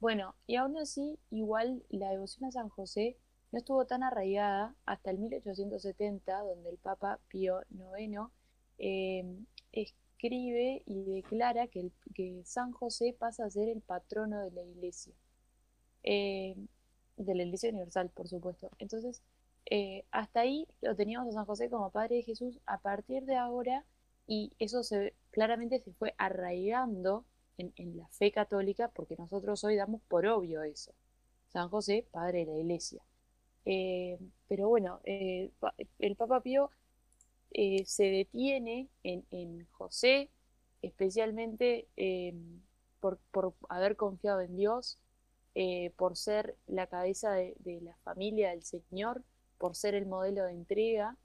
Bueno, 0.00 0.34
y 0.46 0.56
aún 0.56 0.76
así, 0.76 1.18
igual 1.30 1.82
la 1.88 2.10
devoción 2.10 2.46
a 2.46 2.52
San 2.52 2.68
José 2.68 3.16
no 3.52 3.58
estuvo 3.58 3.86
tan 3.86 4.02
arraigada 4.02 4.74
hasta 4.84 5.10
el 5.10 5.18
1870, 5.18 6.40
donde 6.42 6.70
el 6.70 6.78
Papa 6.78 7.20
Pío 7.28 7.60
IX 7.70 8.22
eh, 8.78 9.24
escribe 9.72 10.82
y 10.86 11.04
declara 11.04 11.68
que, 11.68 11.90
que, 12.14 12.42
San 12.44 12.72
José 12.72 13.14
pasa 13.16 13.44
a 13.44 13.50
ser 13.50 13.68
el 13.68 13.80
patrono 13.80 14.40
de 14.40 14.50
la 14.50 14.62
Iglesia. 14.62 15.14
Eh, 16.02 16.56
de 17.16 17.34
la 17.34 17.44
Iglesia 17.44 17.70
Universal, 17.70 18.10
por 18.10 18.28
supuesto. 18.28 18.70
Entonces, 18.78 19.22
eh, 19.66 20.04
hasta 20.10 20.40
ahí 20.40 20.66
lo 20.82 20.94
teníamos 20.94 21.28
a 21.28 21.32
San 21.32 21.46
José 21.46 21.70
como 21.70 21.90
Padre 21.90 22.16
de 22.16 22.22
Jesús. 22.22 22.58
A 22.66 22.78
partir 22.78 23.24
de 23.24 23.36
ahora, 23.36 23.84
y 24.26 24.52
eso 24.58 24.82
se, 24.82 25.14
claramente 25.30 25.80
se 25.80 25.92
fue 25.92 26.14
arraigando 26.18 27.24
en, 27.56 27.96
la 27.96 28.08
fe 28.08 28.32
católica, 28.32 28.88
porque 28.88 29.16
nosotros 29.16 29.62
hoy 29.64 29.76
damos 29.76 30.02
por 30.02 30.26
obvio 30.26 30.62
eso. 30.62 30.92
San 31.48 31.68
José, 31.68 32.06
Padre 32.10 32.40
de 32.40 32.46
la 32.46 32.58
Iglesia. 32.58 33.02
Eh, 33.64 34.18
pero 34.48 34.68
bueno, 34.68 35.00
eh, 35.04 35.50
el 35.98 36.16
Papa 36.16 36.40
Pío 36.40 36.70
se 37.84 38.04
detiene 38.04 38.88
en, 39.04 39.66
José, 39.70 40.28
especialmente 40.82 41.86
por 43.00 43.54
haber 43.68 43.94
confiado 43.94 44.40
en 44.40 44.56
Dios, 44.56 44.98
eh, 45.54 45.92
por 45.96 46.16
ser 46.16 46.56
la 46.66 46.88
cabeza 46.88 47.32
de, 47.32 47.54
la 47.82 47.96
familia 47.98 48.50
del 48.50 48.64
Señor, 48.64 49.22
por 49.58 49.76
ser 49.76 49.94
el 49.94 50.06
modelo 50.06 50.44
de 50.44 50.52
entrega. 50.52 51.16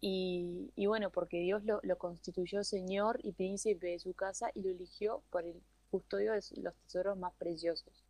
Y, 0.00 0.70
bueno, 0.86 1.10
porque 1.10 1.40
Dios 1.40 1.62
lo, 1.64 1.98
constituyó 1.98 2.62
Señor 2.62 3.18
y 3.24 3.32
príncipe 3.32 3.88
de 3.88 3.98
su 3.98 4.14
casa 4.14 4.50
y 4.54 4.62
lo 4.62 4.70
eligió 4.70 5.24
por 5.30 5.44
el 5.44 5.60
custodio 5.90 6.32
de 6.32 6.42
los 6.62 6.74
tesoros 6.76 7.18
más 7.18 7.34
preciosos. 7.34 8.04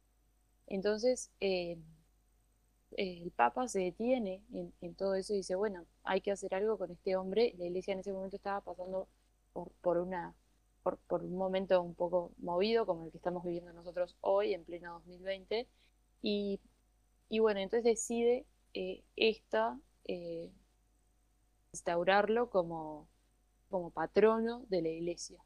Entonces, 0.66 1.30
eh, 1.40 1.78
el 2.96 3.30
Papa 3.30 3.68
se 3.68 3.80
detiene 3.80 4.42
en, 4.82 4.94
todo 4.94 5.14
eso 5.14 5.32
y 5.32 5.38
dice, 5.38 5.54
bueno, 5.54 5.86
hay 6.04 6.20
que 6.20 6.32
hacer 6.32 6.54
algo 6.54 6.76
con 6.76 6.90
este 6.90 7.16
hombre. 7.16 7.54
La 7.56 7.64
iglesia 7.64 7.92
en 7.92 8.00
ese 8.00 8.12
momento 8.12 8.36
estaba 8.36 8.60
pasando 8.60 9.08
por 9.80 9.98
una 9.98 10.34
por, 10.96 11.22
un 11.22 11.36
momento 11.36 11.82
un 11.82 11.94
poco 11.94 12.32
movido 12.38 12.86
como 12.86 13.04
el 13.04 13.10
que 13.10 13.18
estamos 13.18 13.44
viviendo 13.44 13.72
nosotros 13.72 14.16
hoy, 14.20 14.54
en 14.54 14.64
pleno 14.64 14.94
2020. 14.94 15.68
Y, 16.22 16.60
bueno, 17.30 17.60
entonces 17.60 17.84
decide 17.84 18.46
eh, 18.74 19.02
esta 19.16 19.78
eh, 20.04 20.50
instaurarlo 21.72 22.48
como, 22.50 23.08
como 23.68 23.90
patrono 23.90 24.64
de 24.68 24.82
la 24.82 24.88
iglesia. 24.88 25.42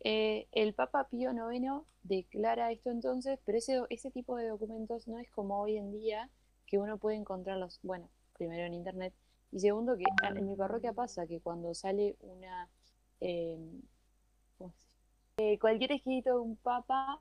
Eh, 0.00 0.46
el 0.52 0.74
Papa 0.74 1.08
Pío 1.08 1.32
IX 1.32 1.82
declara 2.02 2.70
esto 2.70 2.90
entonces, 2.90 3.38
pero 3.44 3.58
ese, 3.58 3.80
ese 3.90 4.10
tipo 4.10 4.36
de 4.36 4.48
documentos 4.48 5.08
no 5.08 5.18
es 5.18 5.30
como 5.30 5.60
hoy 5.60 5.76
en 5.76 5.90
día 5.90 6.30
que 6.66 6.78
uno 6.78 6.98
puede 6.98 7.16
encontrarlos, 7.16 7.80
bueno, 7.82 8.08
primero 8.34 8.64
en 8.64 8.74
internet, 8.74 9.14
y 9.50 9.60
segundo 9.60 9.96
que 9.96 10.04
en 10.36 10.46
mi 10.46 10.54
parroquia 10.54 10.92
pasa 10.92 11.26
que 11.26 11.40
cuando 11.40 11.74
sale 11.74 12.16
una... 12.20 12.68
Eh, 15.38 15.58
cualquier 15.58 15.92
escrito 15.92 16.30
de 16.30 16.40
un 16.40 16.56
papa 16.56 17.20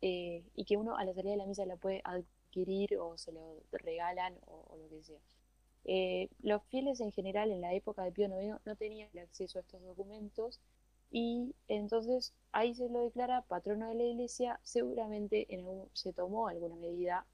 eh, 0.00 0.44
y 0.54 0.64
que 0.64 0.76
uno 0.76 0.96
a 0.96 1.04
la 1.04 1.12
salida 1.14 1.32
de 1.32 1.38
la 1.38 1.46
misa 1.46 1.66
la 1.66 1.76
puede 1.76 2.00
adquirir 2.04 2.96
o 2.98 3.18
se 3.18 3.32
lo 3.32 3.60
regalan 3.72 4.38
o, 4.46 4.76
lo 4.76 4.88
que 4.88 5.02
sea. 5.02 5.20
Eh, 5.84 6.28
los 6.42 6.62
fieles 6.64 7.00
en 7.00 7.12
general 7.12 7.50
en 7.50 7.60
la 7.60 7.74
época 7.74 8.02
de 8.04 8.12
Pío 8.12 8.26
IX 8.26 8.60
no 8.64 8.76
tenían 8.76 9.10
acceso 9.18 9.58
a 9.58 9.62
estos 9.62 9.82
documentos 9.82 10.60
y 11.10 11.54
entonces 11.68 12.34
ahí 12.52 12.74
se 12.74 12.88
lo 12.88 13.00
declara 13.00 13.42
patrono 13.42 13.88
de 13.88 13.94
la 13.94 14.04
iglesia, 14.04 14.60
seguramente 14.62 15.52
en 15.54 15.66
se 15.92 16.12
tomó 16.12 16.48
alguna 16.48 16.76
medida 16.76 17.26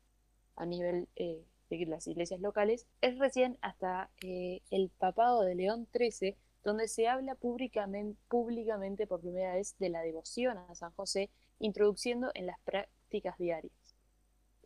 a 0.56 0.66
nivel 0.66 1.09
de 1.16 1.87
las 1.87 2.06
iglesias 2.06 2.40
locales, 2.40 2.87
es 3.00 3.18
recién 3.18 3.59
hasta 3.62 4.11
el 4.21 4.90
papado 4.99 5.42
de 5.42 5.54
León 5.54 5.88
XIII 5.92 6.37
donde 6.62 6.88
se 6.88 7.09
habla 7.09 7.35
públicamente, 7.35 9.07
por 9.07 9.21
primera 9.21 9.54
vez 9.54 9.76
de 9.78 9.88
la 9.88 10.02
devoción 10.02 10.59
a 10.59 10.75
San 10.75 10.92
José, 10.92 11.31
introduciendo 11.59 12.31
en 12.35 12.47
las 12.47 12.59
prácticas 12.61 13.37
diarias. 13.38 13.73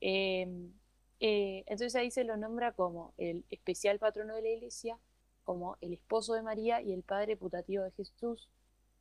Em, 0.00 0.72
eh, 1.20 1.64
entonces 1.66 1.94
ahí 1.96 2.10
se 2.10 2.24
lo 2.24 2.36
nombra 2.36 2.72
como 2.72 3.14
el 3.16 3.44
especial 3.50 3.98
patrono 3.98 4.34
de 4.34 4.42
la 4.42 4.48
iglesia, 4.48 4.98
como 5.44 5.76
el 5.80 5.94
esposo 5.94 6.34
de 6.34 6.42
María 6.42 6.82
y 6.82 6.92
el 6.92 7.02
padre 7.02 7.36
putativo 7.36 7.84
de 7.84 7.92
Jesús. 7.92 8.50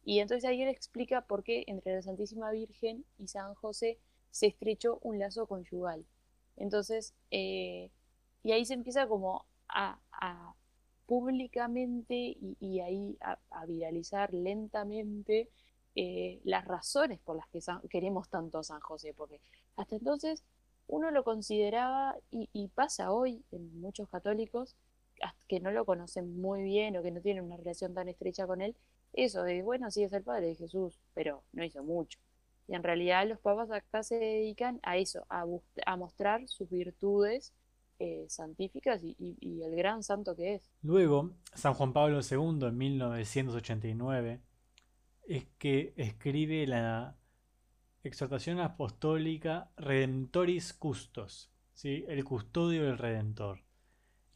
Y 0.03 0.19
entonces 0.19 0.45
ahí 0.45 0.61
él 0.61 0.69
explica 0.69 1.21
por 1.21 1.43
qué 1.43 1.65
entre 1.67 1.95
la 1.95 2.01
Santísima 2.01 2.51
Virgen 2.51 3.05
y 3.17 3.27
San 3.27 3.55
José 3.55 3.99
se 4.31 4.47
estrechó 4.47 4.99
un 5.01 5.19
lazo 5.19 5.47
conyugal. 5.47 6.05
Entonces, 6.55 7.13
eh, 7.31 7.91
y 8.43 8.51
ahí 8.51 8.65
se 8.65 8.75
empieza 8.75 9.07
como 9.07 9.45
a 9.67 9.99
públicamente 11.05 12.38
y, 12.59 12.79
ahí 12.79 13.17
a, 13.21 13.65
viralizar 13.65 14.33
lentamente 14.33 15.50
eh, 15.95 16.41
las 16.43 16.65
razones 16.65 17.19
por 17.19 17.38
las 17.38 17.47
que 17.50 17.59
queremos 17.89 18.29
tanto 18.29 18.59
a 18.59 18.63
San 18.63 18.79
José, 18.79 19.13
porque 19.13 19.39
hasta 19.75 19.95
entonces 19.95 20.43
uno 20.88 21.12
lo 21.12 21.24
consideraba 21.24 22.15
y, 22.31 22.67
pasa 22.69 23.12
hoy 23.12 23.43
en 23.51 23.79
muchos 23.79 24.09
católicos 24.09 24.75
que 25.47 25.59
no 25.59 25.71
lo 25.71 25.85
conocen 25.85 26.39
muy 26.41 26.63
bien 26.63 26.97
o 26.97 27.03
que 27.03 27.12
no 27.12 27.21
tienen 27.21 27.45
una 27.45 27.57
relación 27.57 27.93
tan 27.93 28.09
estrecha 28.09 28.45
con 28.45 28.62
él, 28.62 28.75
eso 29.13 29.43
de, 29.43 29.63
bueno, 29.63 29.89
sí 29.89 30.03
es 30.03 30.12
el 30.13 30.24
Padre 30.24 30.47
de 30.47 30.55
Jesús, 30.55 31.00
pero 31.13 31.43
no 31.53 31.63
hizo 31.63 31.83
mucho. 31.83 32.19
Y 32.67 32.75
en 32.75 32.83
realidad 32.83 33.27
los 33.27 33.39
papas 33.39 33.71
acá 33.71 34.03
se 34.03 34.15
dedican 34.15 34.79
a 34.83 34.97
eso, 34.97 35.25
a 35.29 35.95
mostrar 35.95 36.47
sus 36.47 36.69
virtudes 36.69 37.53
eh, 37.97 38.25
santíficas 38.27 39.01
y, 39.03 39.61
el 39.63 39.75
gran 39.75 40.03
santo 40.03 40.35
que 40.35 40.55
es. 40.55 40.69
Luego, 40.81 41.31
San 41.53 41.73
Juan 41.73 41.93
Pablo 41.93 42.19
II 42.19 42.67
en 42.67 42.77
1989 42.77 44.41
es 45.27 45.45
que 45.57 45.93
escribe 45.95 46.67
la 46.67 47.15
exhortación 48.03 48.59
apostólica 48.59 49.71
Redentoris 49.77 50.73
Custos, 50.73 51.51
¿sí? 51.73 52.03
el 52.07 52.23
custodio 52.23 52.83
del 52.83 52.97
Redentor, 52.97 53.63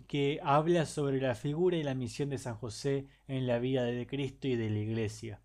que 0.07 0.39
habla 0.41 0.85
sobre 0.85 1.19
la 1.19 1.35
figura 1.35 1.75
y 1.75 1.83
la 1.83 1.95
misión 1.95 2.29
de 2.29 2.37
San 2.37 2.55
José 2.55 3.07
en 3.27 3.45
la 3.45 3.59
vida 3.59 3.83
de 3.83 4.07
Cristo 4.07 4.47
y 4.47 4.55
de 4.55 4.69
la 4.69 4.79
Iglesia. 4.79 5.41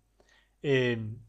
Em, 0.61 1.19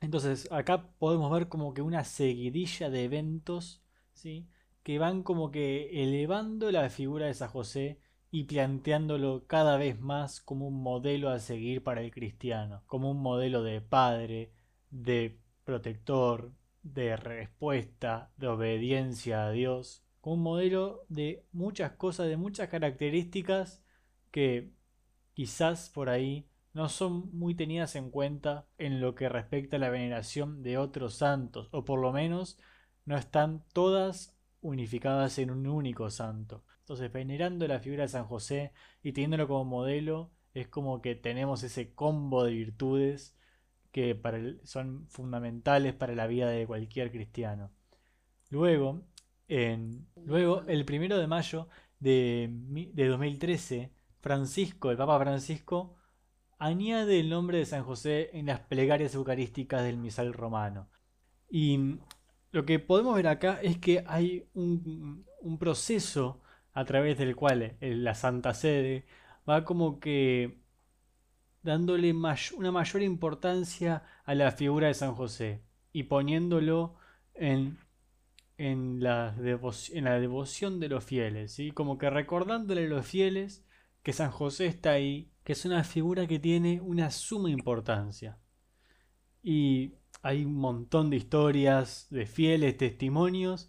entonces, 0.00 0.46
acá 0.52 0.90
podemos 0.98 1.32
ver 1.32 1.48
como 1.48 1.74
que 1.74 1.82
una 1.82 2.04
seguidilla 2.04 2.90
de 2.90 3.04
eventos, 3.04 3.82
¿sí? 4.12 4.46
Que 4.88 4.98
van 4.98 5.22
como 5.22 5.50
que 5.50 6.02
elevando 6.02 6.70
la 6.72 6.88
figura 6.88 7.26
de 7.26 7.34
San 7.34 7.50
José 7.50 8.00
y 8.30 8.44
planteándolo 8.44 9.46
cada 9.46 9.76
vez 9.76 10.00
más 10.00 10.40
como 10.40 10.66
un 10.66 10.82
modelo 10.82 11.28
a 11.28 11.40
seguir 11.40 11.82
para 11.82 12.00
el 12.00 12.10
cristiano, 12.10 12.84
como 12.86 13.10
un 13.10 13.20
modelo 13.20 13.62
de 13.62 13.82
padre, 13.82 14.50
de 14.88 15.42
protector, 15.64 16.54
de 16.82 17.18
respuesta, 17.18 18.32
de 18.38 18.48
obediencia 18.48 19.44
a 19.44 19.50
Dios, 19.50 20.06
como 20.22 20.36
un 20.36 20.42
modelo 20.42 21.04
de 21.10 21.44
muchas 21.52 21.92
cosas, 21.92 22.26
de 22.26 22.38
muchas 22.38 22.70
características 22.70 23.84
que 24.30 24.72
quizás 25.34 25.90
por 25.90 26.08
ahí 26.08 26.48
no 26.72 26.88
son 26.88 27.30
muy 27.36 27.54
tenidas 27.54 27.94
en 27.94 28.10
cuenta 28.10 28.66
en 28.78 29.02
lo 29.02 29.14
que 29.14 29.28
respecta 29.28 29.76
a 29.76 29.80
la 29.80 29.90
veneración 29.90 30.62
de 30.62 30.78
otros 30.78 31.16
santos, 31.16 31.68
o 31.72 31.84
por 31.84 32.00
lo 32.00 32.10
menos 32.10 32.58
no 33.04 33.18
están 33.18 33.66
todas 33.74 34.37
unificadas 34.60 35.38
en 35.38 35.50
un 35.50 35.66
único 35.66 36.10
santo. 36.10 36.64
Entonces, 36.80 37.12
venerando 37.12 37.66
la 37.68 37.80
figura 37.80 38.02
de 38.04 38.08
San 38.08 38.24
José 38.24 38.72
y 39.02 39.12
teniéndolo 39.12 39.48
como 39.48 39.64
modelo, 39.64 40.30
es 40.54 40.68
como 40.68 41.02
que 41.02 41.14
tenemos 41.14 41.62
ese 41.62 41.94
combo 41.94 42.44
de 42.44 42.52
virtudes 42.52 43.36
que 43.92 44.14
para 44.14 44.38
son 44.64 45.06
fundamentales 45.08 45.94
para 45.94 46.14
la 46.14 46.26
vida 46.26 46.48
de 46.50 46.66
cualquier 46.66 47.10
cristiano. 47.10 47.70
Luego, 48.50 49.02
en, 49.48 50.06
luego 50.16 50.62
el 50.66 50.84
primero 50.84 51.18
de 51.18 51.26
mayo 51.26 51.68
de, 52.00 52.48
de 52.92 53.06
2013, 53.06 53.92
Francisco, 54.20 54.90
el 54.90 54.96
Papa 54.96 55.18
Francisco, 55.18 55.96
añade 56.58 57.20
el 57.20 57.30
nombre 57.30 57.58
de 57.58 57.66
San 57.66 57.84
José 57.84 58.30
en 58.32 58.46
las 58.46 58.60
plegarias 58.60 59.14
eucarísticas 59.14 59.84
del 59.84 59.96
misal 59.98 60.32
romano. 60.32 60.88
Y 61.50 61.98
lo 62.50 62.64
que 62.64 62.78
podemos 62.78 63.14
ver 63.14 63.28
acá 63.28 63.60
es 63.62 63.78
que 63.78 64.04
hay 64.06 64.48
un, 64.54 65.26
proceso 65.58 66.40
a 66.72 66.84
través 66.84 67.18
del 67.18 67.34
cual 67.36 67.76
la 67.80 68.14
Santa 68.14 68.54
Sede 68.54 69.06
va 69.48 69.64
como 69.64 69.98
que 70.00 70.58
dándole 71.62 72.12
una 72.12 72.72
mayor 72.72 73.02
importancia 73.02 74.02
a 74.24 74.34
la 74.34 74.52
figura 74.52 74.88
de 74.88 74.94
San 74.94 75.14
José 75.14 75.62
y 75.92 76.04
poniéndolo 76.04 76.96
en, 77.34 77.78
en, 78.56 79.02
la, 79.02 79.34
en 79.38 80.04
la 80.04 80.20
devoción 80.20 80.80
de 80.80 80.88
los 80.88 81.04
fieles, 81.04 81.52
¿sí? 81.52 81.70
como 81.72 81.98
que 81.98 82.10
recordándole 82.10 82.84
a 82.84 82.88
los 82.88 83.06
fieles 83.06 83.64
que 84.02 84.12
San 84.12 84.30
José 84.30 84.66
está 84.66 84.92
ahí, 84.92 85.32
que 85.44 85.52
es 85.52 85.64
una 85.64 85.84
figura 85.84 86.26
que 86.26 86.38
tiene 86.38 86.80
una 86.80 87.10
suma 87.10 87.50
importancia. 87.50 88.38
Y 89.42 89.94
hay 90.22 90.44
un 90.44 90.56
montón 90.56 91.10
de 91.10 91.16
historias, 91.16 92.06
de 92.10 92.26
fieles 92.26 92.76
testimonios 92.76 93.68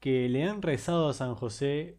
que 0.00 0.28
le 0.28 0.44
han 0.44 0.62
rezado 0.62 1.08
a 1.08 1.14
San 1.14 1.34
José 1.34 1.98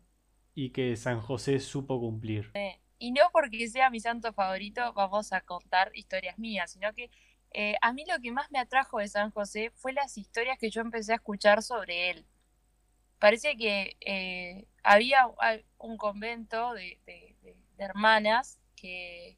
y 0.56 0.72
que 0.72 0.96
San 0.98 1.22
José 1.22 1.60
supo 1.60 2.00
cumplir. 2.00 2.52
y 2.98 3.12
no 3.12 3.22
porque 3.32 3.68
sea 3.70 3.90
mi 3.90 4.00
santo 4.00 4.34
favorito 4.34 4.94
vamos 4.94 5.34
a 5.34 5.42
contar 5.42 5.92
historias 5.96 6.38
mías, 6.38 6.72
sino 6.72 6.94
que 6.94 7.10
eh, 7.54 7.76
a 7.82 7.94
mí 7.94 8.06
lo 8.08 8.20
que 8.22 8.32
más 8.32 8.50
me 8.52 8.60
atrajo 8.60 9.00
de 9.00 9.08
San 9.08 9.32
José 9.32 9.72
fue 9.76 9.94
las 9.94 10.18
historias 10.18 10.58
que 10.58 10.70
yo 10.70 10.82
empecé 10.82 11.14
a 11.14 11.16
escuchar 11.16 11.62
sobre 11.62 12.10
él. 12.10 12.26
Parece 13.20 13.56
que 13.56 13.98
eh, 14.02 14.68
había 14.84 15.28
un 15.78 15.98
convento 15.98 16.74
de, 16.74 17.00
hermanas 17.78 18.60
que, 18.76 19.38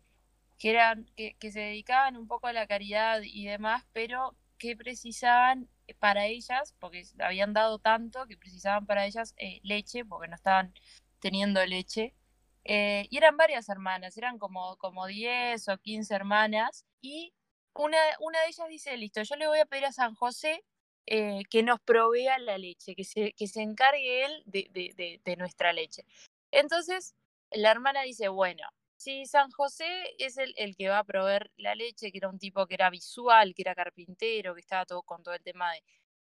que, 0.57 0.71
eran, 0.71 1.05
que, 1.15 1.35
que 1.39 1.51
se 1.51 1.59
dedicaban 1.59 2.17
un 2.17 2.27
poco 2.27 2.47
a 2.47 2.53
la 2.53 2.67
caridad 2.67 3.21
y 3.23 3.45
demás, 3.45 3.85
pero 3.93 4.35
que 4.63 4.77
precisaban 4.77 5.67
para 5.99 6.27
ellas, 6.27 6.73
porque 6.79 7.03
habían 7.19 7.51
dado 7.51 7.79
tanto 7.79 8.25
que 8.27 8.37
precisaban 8.37 8.85
para 8.85 9.05
ellas 9.05 9.33
eh, 9.35 9.59
leche, 9.63 10.05
porque 10.05 10.29
no 10.29 10.35
estaban 10.35 10.73
teniendo 11.19 11.65
leche. 11.65 12.15
Eh, 12.63 13.05
y 13.09 13.17
eran 13.17 13.35
varias 13.35 13.67
hermanas, 13.67 14.15
eran 14.17 14.39
como, 14.39 14.77
como 14.77 15.05
10 15.05 15.67
o 15.67 15.77
15 15.77 16.15
hermanas. 16.15 16.85
Y 17.01 17.33
una, 17.73 17.97
una 18.21 18.39
de 18.39 18.47
ellas 18.47 18.69
dice, 18.69 18.95
listo, 18.95 19.21
yo 19.23 19.35
le 19.35 19.47
voy 19.47 19.59
a 19.59 19.65
pedir 19.65 19.85
a 19.85 19.91
San 19.91 20.15
José 20.15 20.63
eh, 21.07 21.41
que 21.49 21.61
nos 21.61 21.81
provea 21.81 22.39
la 22.39 22.57
leche, 22.57 22.95
que 22.95 23.03
se, 23.03 23.33
que 23.33 23.47
se 23.47 23.61
encargue 23.61 24.23
él 24.23 24.43
de, 24.45 24.69
de, 24.71 25.19
de 25.21 25.35
nuestra 25.35 25.73
leche. 25.73 26.05
Entonces, 26.51 27.15
la 27.51 27.69
hermana 27.71 28.03
dice, 28.03 28.29
bueno, 28.29 28.63
Sí, 29.03 29.25
San 29.25 29.51
José 29.51 29.85
es 30.17 30.37
el, 30.37 30.53
el, 30.57 30.75
que 30.77 30.87
va 30.87 30.99
a 30.99 31.03
proveer 31.03 31.51
la 31.57 31.75
leche, 31.75 32.11
que 32.11 32.19
era 32.19 32.29
un 32.29 32.39
tipo 32.39 32.65
que 32.67 32.75
era 32.75 32.89
visual, 32.89 33.53
que 33.53 33.63
era 33.63 33.75
carpintero, 33.75 34.53
que 34.55 34.61
estaba 34.61 34.85
todo 34.85 35.03
con 35.03 35.21
todo 35.23 35.33
el 35.33 35.43
tema 35.43 35.73
de, 35.73 35.83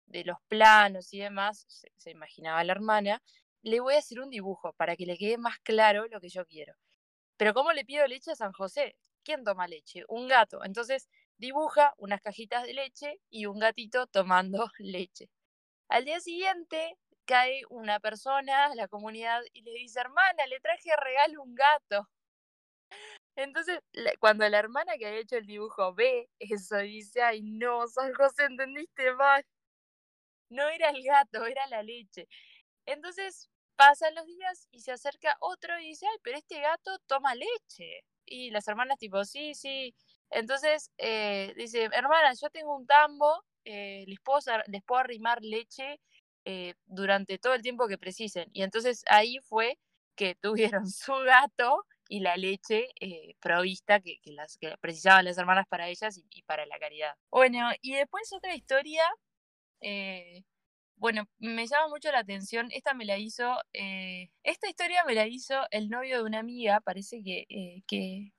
de 0.10 0.24
los 0.26 0.38
planos 0.48 1.14
y 1.14 1.20
demás, 1.20 1.66
se, 1.98 2.12
imaginaba 2.12 2.64
la 2.64 2.74
hermana, 2.74 3.22
le 3.64 3.80
voy 3.80 3.96
a 3.96 4.00
hacer 4.00 4.20
un 4.22 4.30
dibujo 4.30 4.74
para 4.74 4.96
que 4.96 5.06
le 5.06 5.18
quede 5.18 5.38
más 5.38 5.60
claro 5.60 6.08
lo 6.08 6.20
que 6.22 6.30
yo 6.30 6.46
quiero. 6.46 6.74
Pero 7.38 7.54
¿cómo 7.54 7.74
le 7.74 7.86
pido 7.86 8.08
leche 8.08 8.32
a 8.32 8.36
San 8.36 8.54
José? 8.54 8.96
¿Quién 9.24 9.44
toma 9.44 9.68
leche? 9.68 10.04
Un 10.08 10.28
gato. 10.28 10.64
Entonces 10.64 11.10
dibuja 11.38 11.94
unas 11.98 12.22
cajitas 12.22 12.64
de 12.64 12.74
leche 12.74 13.20
y 13.30 13.46
un 13.46 13.60
gatito 13.60 14.08
tomando 14.08 14.70
leche. 14.80 15.30
Al 15.90 16.06
día 16.06 16.20
siguiente 16.22 16.98
cae 17.26 17.64
una 17.70 18.00
persona 18.00 18.68
a 18.68 18.76
la 18.76 18.88
comunidad 18.88 19.42
y 19.54 19.62
le 19.64 19.74
dice, 19.74 20.00
hermana, 20.00 20.48
le 20.48 20.60
traje 20.60 20.90
regalo 20.98 21.44
un 21.44 21.56
gato. 21.56 22.10
Entonces, 23.36 23.80
cuando 24.20 24.48
la 24.50 24.60
hermana 24.60 24.98
que 24.98 25.08
había 25.08 25.20
hecho 25.22 25.38
el 25.38 25.46
dibujo 25.48 25.94
ve 25.94 26.30
eso, 26.40 26.78
dice, 26.78 27.22
ay 27.22 27.42
no, 27.42 27.88
San 27.88 28.14
José, 28.14 28.46
entendiste 28.46 29.14
mal. 29.14 29.46
No 30.50 30.68
era 30.70 30.90
el 30.90 31.04
gato, 31.04 31.46
era 31.46 31.66
la 31.68 31.84
leche. 31.84 32.28
Entonces, 32.86 33.50
pasan 33.76 34.16
los 34.16 34.26
días 34.26 34.68
y 34.72 34.82
se 34.82 34.92
acerca 34.92 35.38
otro 35.42 35.80
y 35.80 35.88
dice, 35.90 36.06
ay, 36.12 36.18
pero 36.24 36.38
este 36.38 36.60
gato 36.62 36.98
toma 37.08 37.36
leche. 37.36 38.04
Y 38.26 38.52
las 38.52 38.68
hermanas 38.68 38.98
tipo, 39.00 39.24
sí, 39.26 39.54
sí. 39.56 39.96
Entonces, 40.32 40.92
eh, 40.98 41.54
dice, 41.58 41.90
hermana, 41.94 42.34
yo 42.40 42.50
tengo 42.50 42.76
un 42.76 42.86
tambo, 42.88 43.44
eh, 43.66 44.06
les, 44.08 44.20
puedo, 44.22 44.40
les 44.68 44.84
puedo 44.84 45.00
arrimar 45.02 45.40
leche 45.44 46.00
eh, 46.46 46.74
durante 46.86 47.38
todo 47.40 47.54
el 47.54 47.62
tiempo 47.62 47.88
que 47.88 47.98
precisen. 47.98 48.50
Y 48.54 48.64
entonces 48.64 49.04
ahí 49.08 49.40
fue 49.44 49.78
que 50.16 50.36
tuvieron 50.36 50.88
su 50.92 51.14
gato 51.26 51.86
y 52.10 52.20
la 52.22 52.36
leche 52.36 52.90
eh, 53.00 53.36
provista 53.40 54.02
que, 54.02 54.20
las, 54.26 54.58
que 54.58 54.76
precisaban 54.82 55.26
las 55.26 55.38
hermanas 55.38 55.68
para 55.70 55.88
ellas 55.88 56.20
y, 56.30 56.42
para 56.44 56.66
la 56.66 56.80
caridad. 56.80 57.16
Bueno, 57.30 57.70
y 57.82 57.94
después 57.94 58.34
otra 58.34 58.56
historia, 58.56 59.04
eh, 59.80 60.44
bueno, 60.98 61.30
me 61.38 61.68
llama 61.68 61.88
mucho 61.90 62.12
la 62.12 62.20
atención, 62.20 62.70
esta 62.72 62.94
me 62.96 63.06
la 63.06 63.18
hizo, 63.18 63.56
eh, 63.74 64.32
esta 64.44 64.68
historia 64.68 65.06
me 65.06 65.14
la 65.14 65.28
hizo 65.28 65.56
el 65.70 65.90
novio 65.90 66.18
de 66.18 66.24
una 66.24 66.40
amiga, 66.40 66.82
parece 66.82 67.22
que, 67.24 67.46
que 67.88 68.32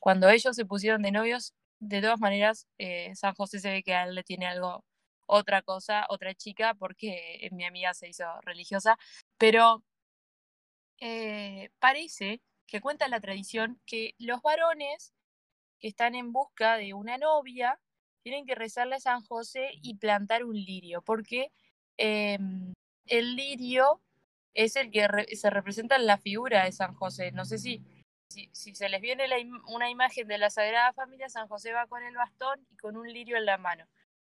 cuando 0.00 0.28
ellos 0.28 0.54
se 0.54 0.66
pusieron 0.66 1.02
de 1.02 1.10
novios, 1.10 1.54
de 1.80 2.02
todas 2.02 2.20
maneras, 2.20 2.68
San 3.14 3.34
José 3.34 3.58
se 3.58 3.70
ve 3.70 3.82
que 3.82 3.94
a 3.94 4.04
él 4.04 4.14
le 4.14 4.22
tiene 4.22 4.46
algo, 4.46 4.84
otra 5.26 5.62
cosa, 5.62 6.06
otra 6.10 6.34
chica, 6.34 6.74
porque 6.74 7.48
mi 7.52 7.64
amiga 7.64 7.94
se 7.94 8.08
hizo 8.08 8.24
religiosa, 8.42 8.98
pero 9.38 9.82
parece 11.78 12.40
que 12.66 12.80
cuenta 12.80 13.08
la 13.08 13.20
tradición 13.20 13.80
que 13.86 14.14
los 14.18 14.42
varones 14.42 15.14
que 15.78 15.88
están 15.88 16.14
en 16.14 16.32
busca 16.32 16.76
de 16.76 16.94
una 16.94 17.18
novia 17.18 17.80
tienen 18.22 18.46
que 18.46 18.54
rezarle 18.54 18.96
a 18.96 19.00
San 19.00 19.22
José 19.22 19.70
y 19.82 19.96
plantar 19.96 20.44
un 20.44 20.54
lirio, 20.54 21.02
porque 21.02 21.52
em, 21.98 22.72
el 23.06 23.36
lirio 23.36 24.00
es 24.54 24.76
el 24.76 24.90
que 24.90 25.06
se 25.36 25.50
representa 25.50 25.96
en 25.96 26.06
la 26.06 26.18
figura 26.18 26.64
de 26.64 26.72
San 26.72 26.94
José. 26.94 27.32
No 27.32 27.44
sé 27.44 27.58
si, 27.58 27.82
si, 28.28 28.74
se 28.74 28.88
les 28.88 29.00
viene 29.00 29.26
una 29.68 29.90
imagen 29.90 30.26
de 30.26 30.38
la 30.38 30.50
Sagrada 30.50 30.92
Familia, 30.92 31.28
San 31.28 31.48
José 31.48 31.72
va 31.72 31.86
con 31.86 32.02
el 32.02 32.16
bastón 32.16 32.66
y 32.70 32.76
con 32.76 32.96
un 32.96 33.12
lirio 33.12 33.36
en 33.36 33.46
la 33.46 33.58
mano. 33.58 33.86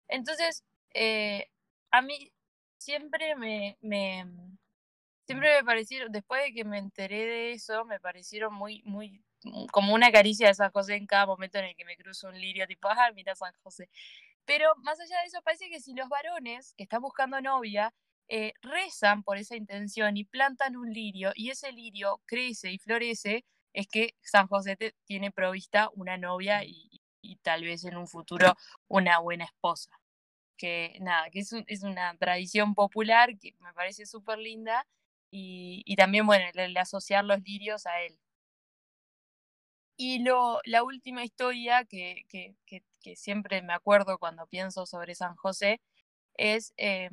Entonces, 0.09 0.64
eh, 0.92 1.49
a 1.90 2.03
mí 2.03 2.33
siempre 2.79 3.37
me, 3.37 3.79
siempre 5.26 5.56
me 5.56 5.64
parecieron, 5.64 6.12
después 6.12 6.42
de 6.42 6.52
que 6.52 6.64
me 6.64 6.78
enteré 6.78 7.24
de 7.26 7.52
eso, 7.52 7.84
me 7.84 8.00
parecieron 8.00 8.54
muy, 8.54 8.82
muy, 8.84 9.22
mm, 9.44 9.66
como 9.66 9.94
una 9.94 10.12
caricia 10.12 10.48
de 10.48 10.54
San 10.54 10.70
José 10.70 10.96
en 10.96 11.06
cada 11.06 11.26
momento 11.26 11.58
en 11.58 11.66
el 11.66 11.76
que 11.76 11.84
me 11.84 11.96
cruzo 11.96 12.28
un 12.28 12.40
lirio, 12.40 12.66
tipo, 12.66 12.88
ah, 12.88 13.10
mira 13.14 13.34
San 13.34 13.52
José. 13.62 13.88
Pero 14.44 14.74
más 14.82 15.00
allá 15.00 15.20
de 15.20 15.26
eso, 15.26 15.40
parece 15.42 15.70
que 15.70 15.80
si 15.80 15.94
los 15.94 16.08
varones 16.08 16.74
que 16.76 16.84
están 16.84 17.02
buscando 17.02 17.40
novia 17.40 17.94
eh, 18.28 18.52
rezan 18.62 19.22
por 19.22 19.38
esa 19.38 19.56
intención 19.56 20.16
y 20.16 20.24
plantan 20.24 20.76
un 20.76 20.92
lirio 20.92 21.32
y 21.34 21.50
ese 21.50 21.72
lirio 21.72 22.20
crece 22.26 22.72
y 22.72 22.78
florece, 22.78 23.44
es 23.72 23.88
que 23.88 24.14
San 24.22 24.46
José 24.48 24.76
tiene 25.04 25.32
provista 25.32 25.90
una 25.94 26.16
novia 26.16 26.64
y, 26.64 27.02
y, 27.22 27.37
tal 27.37 27.64
vez 27.64 27.84
en 27.84 27.96
un 27.96 28.06
futuro 28.08 28.54
una 28.88 29.18
buena 29.18 29.44
esposa. 29.44 29.90
Que 30.56 30.98
nada, 31.00 31.30
que 31.30 31.40
es, 31.40 31.52
es 31.66 31.82
una 31.82 32.16
tradición 32.18 32.74
popular 32.74 33.37
que 33.38 33.54
me 33.60 33.72
parece 33.74 34.06
súper 34.06 34.38
linda 34.38 34.87
y, 35.37 35.97
también, 35.97 36.27
bueno, 36.27 36.44
el, 36.55 36.77
asociar 36.77 37.25
los 37.25 37.42
lirios 37.42 37.87
a 37.87 38.01
él. 38.03 38.18
Y 39.97 40.20
lo, 40.20 40.61
la 40.64 40.83
última 40.85 41.25
historia 41.25 41.85
que, 41.85 42.25
que, 42.29 42.55
que, 42.66 43.16
siempre 43.16 43.62
me 43.62 43.75
acuerdo 43.75 44.18
cuando 44.18 44.47
pienso 44.47 44.87
sobre 44.87 45.14
San 45.14 45.37
José 45.37 45.81
es 46.35 46.73
eh, 46.77 47.11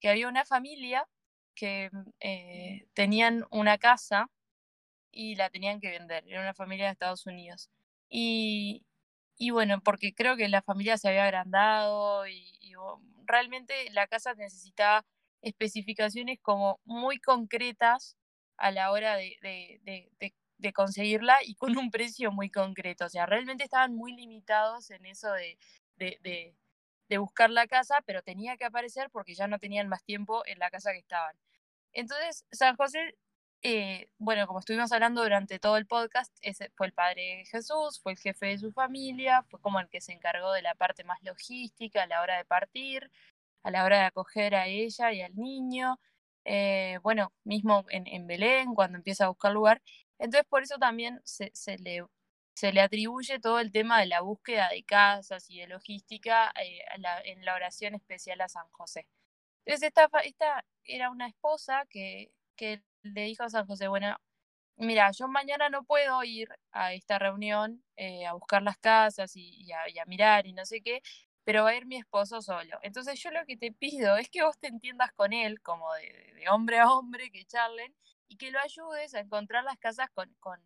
que 0.00 0.08
había 0.10 0.28
una 0.28 0.44
familia 0.44 1.06
que 1.54 1.90
eh, 2.20 2.86
tenían 2.94 3.44
una 3.50 3.78
casa 3.78 4.30
y 5.12 5.36
la 5.36 5.50
tenían 5.50 5.80
que 5.80 5.90
vender. 5.90 6.24
Era 6.28 6.42
una 6.42 6.54
familia 6.54 6.86
de 6.86 6.92
Estados 6.92 7.26
Unidos. 7.26 7.70
Y, 8.10 8.86
y 9.38 9.50
bueno, 9.50 9.80
porque 9.82 10.14
creo 10.14 10.36
que 10.36 10.48
la 10.48 10.62
familia 10.62 10.98
se 10.98 11.08
había 11.08 11.24
agrandado 11.24 12.26
y, 12.28 12.58
y 12.60 12.74
realmente 13.26 13.90
la 13.90 14.06
casa 14.08 14.34
necesitaba 14.34 15.04
especificaciones 15.44 16.38
como 16.40 16.80
muy 16.84 17.18
concretas 17.18 18.16
a 18.56 18.70
la 18.70 18.90
hora 18.90 19.16
de, 19.16 19.38
de, 19.42 20.72
conseguirla 20.72 21.36
y 21.44 21.54
con 21.56 21.76
un 21.76 21.90
precio 21.90 22.32
muy 22.32 22.50
concreto. 22.50 23.04
O 23.04 23.08
sea, 23.10 23.26
realmente 23.26 23.64
estaban 23.64 23.94
muy 23.94 24.14
limitados 24.14 24.90
en 24.90 25.04
eso 25.04 25.30
de, 25.32 25.58
de, 25.96 27.18
buscar 27.18 27.50
la 27.50 27.68
casa, 27.68 28.00
pero 28.06 28.22
tenía 28.22 28.56
que 28.56 28.64
aparecer 28.64 29.08
porque 29.10 29.34
ya 29.34 29.46
no 29.46 29.60
tenían 29.60 29.88
más 29.88 30.02
tiempo 30.02 30.42
en 30.46 30.58
la 30.58 30.70
casa 30.70 30.92
que 30.92 30.98
estaban. 30.98 31.36
Entonces, 31.92 32.44
San 32.50 32.76
José, 32.76 33.16
eh, 33.62 34.08
bueno, 34.18 34.46
como 34.46 34.58
estuvimos 34.58 34.90
hablando 34.90 35.22
durante 35.22 35.58
todo 35.60 35.76
el 35.76 35.86
podcast, 35.86 36.34
fue 36.76 36.86
el 36.88 36.92
padre 36.92 37.38
de 37.38 37.44
Jesús, 37.44 38.00
fue 38.02 38.12
el 38.12 38.18
jefe 38.18 38.46
de 38.46 38.58
su 38.58 38.72
familia, 38.72 39.44
fue 39.44 39.60
como 39.60 39.78
el 39.78 39.88
que 39.88 40.00
se 40.00 40.12
encargó 40.12 40.52
de 40.52 40.62
la 40.62 40.74
parte 40.74 41.04
más 41.04 41.22
logística 41.22 42.02
a 42.02 42.06
la 42.06 42.20
hora 42.20 42.36
de 42.36 42.44
partir, 42.44 43.10
a 43.64 43.70
la 43.70 43.84
hora 43.84 43.98
de 43.98 44.04
acoger 44.04 44.54
a 44.54 44.66
ella 44.68 45.12
y 45.12 45.22
al 45.22 45.34
niño, 45.36 46.00
eh, 46.44 46.98
bueno, 47.02 47.32
mismo 47.44 47.84
en, 47.90 48.26
Belén, 48.26 48.74
cuando 48.74 48.98
empieza 48.98 49.24
a 49.26 49.28
buscar 49.28 49.52
lugar. 49.52 49.82
Entonces, 50.18 50.46
por 50.48 50.62
eso 50.62 50.78
también 50.78 51.20
se, 51.24 51.50
le, 51.78 52.04
se 52.54 52.72
le 52.72 52.80
atribuye 52.80 53.40
todo 53.40 53.60
el 53.60 53.72
tema 53.72 54.00
de 54.00 54.06
la 54.06 54.20
búsqueda 54.22 54.68
de 54.70 54.84
casas 54.84 55.50
y 55.50 55.60
de 55.60 55.66
logística 55.68 56.52
eh, 56.62 56.80
en 57.24 57.44
la 57.44 57.54
oración 57.54 57.94
especial 57.94 58.40
a 58.40 58.48
San 58.48 58.68
José. 58.70 59.06
Entonces, 59.66 59.88
esta, 59.88 60.08
esta 60.24 60.64
era 60.84 61.10
una 61.10 61.28
esposa 61.28 61.86
que, 61.90 62.32
que 62.56 62.82
le 63.02 63.22
dijo 63.22 63.44
a 63.44 63.50
San 63.50 63.66
José, 63.66 63.88
bueno, 63.88 64.16
mira, 64.76 65.10
yo 65.12 65.28
mañana 65.28 65.68
no 65.70 65.84
puedo 65.84 66.22
ir 66.24 66.48
a 66.72 66.92
esta 66.94 67.18
reunión 67.18 67.82
eh, 67.96 68.26
a 68.26 68.34
buscar 68.34 68.62
las 68.62 68.78
casas 68.78 69.32
y, 69.36 69.70
a, 69.72 70.04
mirar 70.06 70.46
y 70.46 70.52
no 70.52 70.64
sé 70.66 70.82
qué, 70.82 71.02
pero 71.44 71.64
va 71.64 71.70
a 71.70 71.76
ir 71.76 71.86
mi 71.86 71.96
esposo 71.96 72.42
solo. 72.42 72.78
Entonces 72.82 73.20
yo 73.20 73.30
lo 73.30 73.44
que 73.46 73.56
te 73.56 73.72
pido 73.72 74.16
es 74.16 74.28
que 74.30 74.42
vos 74.42 74.58
te 74.58 74.68
entiendas 74.68 75.12
con 75.12 75.32
él, 75.32 75.60
como 75.60 75.92
de, 75.94 76.46
hombre 76.50 76.78
a 76.78 76.90
hombre, 76.90 77.30
que 77.30 77.44
charlen, 77.44 77.94
y 78.28 78.36
que 78.36 78.50
lo 78.50 78.58
ayudes 78.60 79.14
a 79.14 79.20
encontrar 79.20 79.64
las 79.64 79.78
casas 79.78 80.08
con, 80.14 80.34
con, 80.40 80.58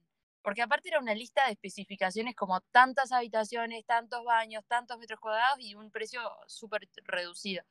porque 0.43 0.63
aparte 0.63 0.89
era 0.89 1.01
una 1.01 1.15
lista 1.15 1.45
de 1.47 1.53
especificaciones 1.53 2.35
como 2.35 2.61
tantas 2.73 3.13
habitaciones, 3.13 3.85
tantos 3.85 4.25
baños, 4.25 4.65
tantos 4.67 4.99
metros 4.99 5.21
cuadrados 5.21 5.59
y 5.61 5.75
un 5.75 5.91
precio 5.91 6.21
súper 6.47 6.89
reducido. 7.05 7.65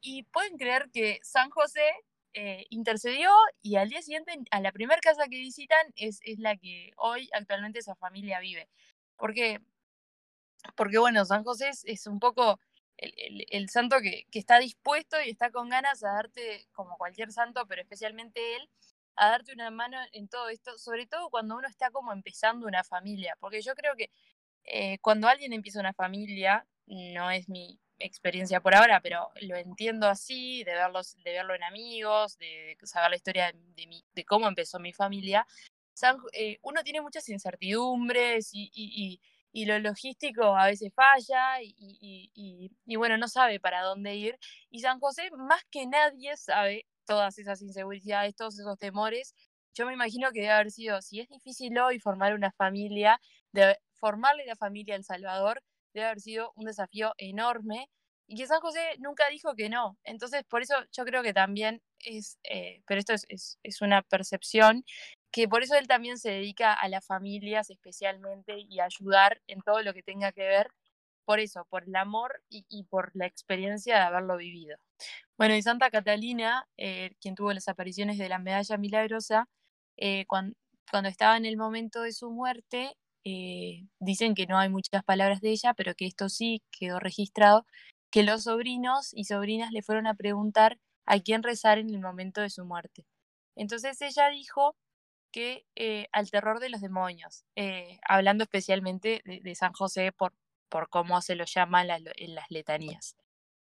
Y 0.00 0.24
pueden 0.24 0.58
creer 0.58 0.90
que 0.92 1.20
San 1.22 1.50
José 1.50 1.90
eh, 2.34 2.66
intercedió 2.70 3.30
y 3.62 3.76
al 3.76 3.88
día 3.88 4.02
siguiente, 4.02 4.38
a 4.50 4.60
la 4.60 4.72
primera 4.72 5.00
casa 5.00 5.24
que 5.28 5.38
visitan, 5.38 5.86
es, 5.96 6.20
es 6.22 6.38
la 6.38 6.56
que 6.56 6.92
hoy 6.96 7.28
actualmente 7.32 7.78
esa 7.78 7.94
familia 7.96 8.40
vive. 8.40 8.68
Porque 9.16 9.60
porque 10.76 10.98
bueno, 10.98 11.24
San 11.24 11.44
José 11.44 11.70
es, 11.84 12.06
un 12.06 12.20
poco 12.20 12.58
el, 12.96 13.68
santo 13.68 13.96
que, 14.00 14.26
está 14.32 14.58
dispuesto 14.58 15.16
y 15.20 15.30
está 15.30 15.50
con 15.50 15.68
ganas 15.68 16.02
a 16.04 16.12
darte, 16.12 16.66
como 16.72 16.96
cualquier 16.96 17.32
santo, 17.32 17.66
pero 17.66 17.82
especialmente 17.82 18.56
él, 18.56 18.68
a 19.16 19.28
darte 19.28 19.52
una 19.52 19.70
mano 19.70 19.98
en 20.12 20.28
todo 20.28 20.48
esto, 20.48 20.78
sobre 20.78 21.06
todo 21.06 21.28
cuando 21.30 21.56
uno 21.56 21.68
está 21.68 21.90
como 21.90 22.12
empezando 22.12 22.66
una 22.66 22.84
familia, 22.84 23.36
porque 23.40 23.60
yo 23.60 23.74
creo 23.74 23.94
que 23.96 24.10
eh, 24.64 24.98
cuando 25.00 25.28
alguien 25.28 25.52
empieza 25.52 25.80
una 25.80 25.92
familia, 25.92 26.66
no 26.86 27.30
es 27.30 27.48
mi 27.48 27.78
experiencia 27.98 28.60
por 28.60 28.74
ahora, 28.74 29.00
pero 29.00 29.30
lo 29.42 29.56
entiendo 29.56 30.08
así, 30.08 30.64
de, 30.64 30.72
verlos, 30.72 31.16
de 31.22 31.32
verlo 31.32 31.54
en 31.54 31.62
amigos, 31.62 32.38
de, 32.38 32.76
saber 32.84 33.10
la 33.10 33.16
historia 33.16 33.52
de, 33.52 34.02
de 34.12 34.24
cómo 34.24 34.48
empezó 34.48 34.78
mi 34.78 34.92
familia, 34.92 35.46
eh, 36.32 36.58
uno 36.62 36.82
tiene 36.82 37.00
muchas 37.00 37.28
incertidumbres 37.28 38.50
y 38.52 38.70
y 38.74 39.20
lo 39.52 39.78
logístico 39.78 40.56
a 40.56 40.66
veces 40.66 40.92
falla 40.94 41.60
y, 41.62 42.96
bueno, 42.96 43.18
no 43.18 43.28
sabe 43.28 43.60
para 43.60 43.82
dónde 43.82 44.14
ir. 44.16 44.38
Y 44.70 44.80
San 44.80 45.00
José 45.00 45.30
más 45.32 45.62
que 45.70 45.86
nadie 45.86 46.36
sabe 46.36 46.86
todas 47.06 47.38
esas 47.38 47.62
inseguridades, 47.62 48.34
todos 48.34 48.58
esos 48.58 48.78
temores. 48.78 49.34
Yo 49.74 49.86
me 49.86 49.94
imagino 49.94 50.30
que 50.32 50.40
debe 50.40 50.52
haber 50.52 50.70
sido, 50.70 51.00
si 51.02 51.20
es 51.20 51.28
difícil 51.28 51.78
hoy 51.78 51.98
formar 52.00 52.34
una 52.34 52.52
familia, 52.52 53.20
de 53.52 53.76
formarle 53.94 54.46
la 54.46 54.56
familia 54.56 54.96
en 54.96 55.04
Salvador, 55.04 55.62
debe 55.94 56.06
haber 56.06 56.20
sido 56.20 56.52
un 56.56 56.66
desafío 56.66 57.12
enorme 57.18 57.88
y 58.26 58.36
que 58.36 58.46
San 58.46 58.60
José 58.60 58.96
nunca 58.98 59.28
dijo 59.30 59.54
que 59.54 59.68
no. 59.68 59.98
Entonces, 60.04 60.44
por 60.44 60.62
eso 60.62 60.74
yo 60.92 61.04
creo 61.04 61.22
que 61.22 61.34
también 61.34 61.82
es, 62.00 62.38
eh, 62.44 62.82
pero 62.86 62.98
esto 63.00 63.12
es, 63.12 63.26
es, 63.28 63.58
es, 63.62 63.82
una 63.82 64.02
percepción, 64.02 64.84
que 65.32 65.48
por 65.48 65.62
eso 65.62 65.74
él 65.76 65.88
también 65.88 66.18
se 66.18 66.30
dedica 66.30 66.74
a 66.74 66.88
las 66.88 67.06
familias 67.06 67.70
especialmente 67.70 68.58
y 68.58 68.80
a 68.80 68.84
ayudar 68.84 69.40
en 69.46 69.62
todo 69.62 69.82
lo 69.82 69.94
que 69.94 70.02
tenga 70.02 70.30
que 70.30 70.42
ver, 70.42 70.68
por 71.24 71.40
eso, 71.40 71.66
por 71.70 71.84
el 71.84 71.96
amor 71.96 72.42
y, 72.50 72.84
por 72.84 73.10
la 73.14 73.26
experiencia 73.26 73.96
de 73.96 74.02
haberlo 74.02 74.36
vivido. 74.36 74.76
Bueno, 75.38 75.54
y 75.54 75.62
Santa 75.62 75.90
Catalina, 75.90 76.68
eh, 76.76 77.14
quien 77.20 77.34
tuvo 77.34 77.52
las 77.52 77.68
apariciones 77.68 78.18
de 78.18 78.28
la 78.28 78.38
medalla 78.38 78.76
milagrosa, 78.76 79.48
eh, 79.96 80.26
cuando, 80.26 80.54
estaba 81.04 81.36
en 81.38 81.46
el 81.46 81.56
momento 81.56 82.02
de 82.02 82.12
su 82.12 82.30
muerte, 82.30 82.96
eh, 83.24 83.86
dicen 84.00 84.34
que 84.34 84.46
no 84.46 84.58
hay 84.58 84.68
muchas 84.68 85.04
palabras 85.04 85.40
de 85.40 85.50
ella, 85.50 85.74
pero 85.74 85.94
que 85.94 86.06
esto 86.06 86.28
sí 86.28 86.62
quedó 86.70 86.98
registrado, 86.98 87.64
que 88.10 88.24
los 88.24 88.44
sobrinos 88.44 89.14
y 89.14 89.24
sobrinas 89.24 89.72
le 89.72 89.82
fueron 89.82 90.06
a 90.06 90.14
preguntar 90.14 90.78
a 91.06 91.18
quién 91.20 91.42
rezar 91.42 91.78
en 91.78 91.88
el 91.90 92.00
momento 92.00 92.42
de 92.42 92.50
su 92.50 92.64
muerte. 92.64 93.06
Entonces 93.56 94.00
ella 94.02 94.28
dijo 94.28 94.76
que 95.32 95.66
eh, 95.74 96.08
al 96.12 96.30
terror 96.30 96.60
de 96.60 96.68
los 96.68 96.80
demonios, 96.80 97.44
eh, 97.56 97.98
hablando 98.06 98.44
especialmente 98.44 99.22
de, 99.24 99.54
San 99.54 99.72
José 99.72 100.12
por, 100.12 100.34
por 100.68 100.88
cómo 100.90 101.20
se 101.22 101.34
lo 101.34 101.44
llama 101.44 101.82
en 101.82 102.34
las 102.34 102.50
letanías. 102.50 103.16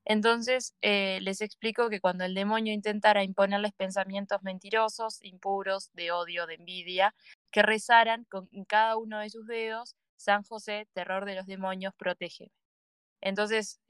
Entonces 0.05 0.75
eh, 0.83 1.19
les 1.23 1.41
explico 1.41 1.89
que 1.89 2.01
cuando 2.01 2.25
el 2.25 2.35
demonio 2.35 2.75
intentara 2.75 3.25
imponerles 3.25 3.73
pensamientos 3.73 4.43
mentirosos, 4.43 5.23
impuros, 5.23 5.91
de 5.95 6.13
odio, 6.13 6.47
de 6.47 6.55
envidia, 6.57 7.15
que 7.51 7.63
rezaran 7.63 8.25
con 8.25 8.49
cada 8.69 8.97
uno 8.97 9.21
de 9.21 9.31
sus 9.31 9.47
dedos, 9.47 9.97
San 10.17 10.43
José, 10.43 10.89
terror 10.93 11.25
de 11.25 11.37
los 11.37 11.47
demonios, 11.47 11.95
protégeme. 11.97 12.53
Entonces, 13.23 13.81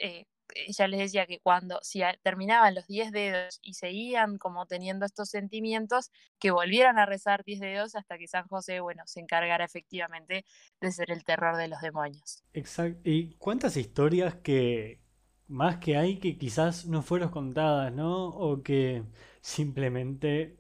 ella 0.55 0.89
les 0.89 1.01
decía 1.01 1.27
que 1.27 1.41
cuando, 1.41 1.79
si 1.83 2.03
terminaban 2.23 2.75
los 2.75 2.87
10 2.87 3.13
dedos 3.13 3.59
y 3.63 3.75
seguían 3.75 4.39
como 4.39 4.67
teniendo 4.67 5.07
estos 5.07 5.31
sentimientos, 5.31 6.11
que 6.39 6.51
volvieran 6.51 6.99
a 6.99 7.07
rezar 7.07 7.45
10 7.45 7.61
dedos 7.61 7.95
hasta 7.95 8.19
que 8.19 8.29
San 8.29 8.47
José, 8.47 8.81
bueno, 8.81 9.03
se 9.07 9.21
encargara 9.21 9.65
efectivamente 9.65 10.45
de 10.81 10.93
ser 10.93 11.11
el 11.11 11.25
terror 11.25 11.57
de 11.57 11.69
los 11.69 11.81
demonios. 11.81 12.43
Exacto. 12.53 13.01
¿Y 13.05 13.35
cuántas 13.37 13.77
historias 13.77 14.35
que 14.37 15.01
más 15.49 15.79
que 15.79 15.97
hay 15.97 16.19
que 16.19 16.39
quizás 16.39 16.87
no 16.87 17.03
fueron 17.03 17.31
contadas, 17.31 17.93
¿no? 17.93 18.29
O 18.29 18.63
que 18.63 19.05
simplemente 19.41 20.59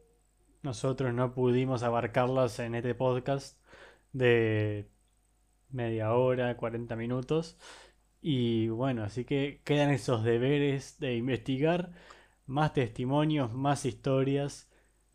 nosotros 0.62 1.12
no 1.14 1.34
pudimos 1.34 1.82
abarcarlas 1.82 2.58
en 2.58 2.74
este 2.74 2.94
podcast 2.94 3.58
de 4.12 4.88
media 5.70 6.12
hora, 6.14 6.56
40 6.56 6.96
minutos. 6.96 7.58
Y 8.26 8.68
bueno, 8.68 9.04
así 9.04 9.26
que 9.26 9.60
quedan 9.64 9.90
esos 9.90 10.24
deberes 10.24 10.98
de 10.98 11.14
investigar 11.14 11.92
más 12.46 12.72
testimonios, 12.72 13.52
más 13.52 13.84
historias 13.84 14.66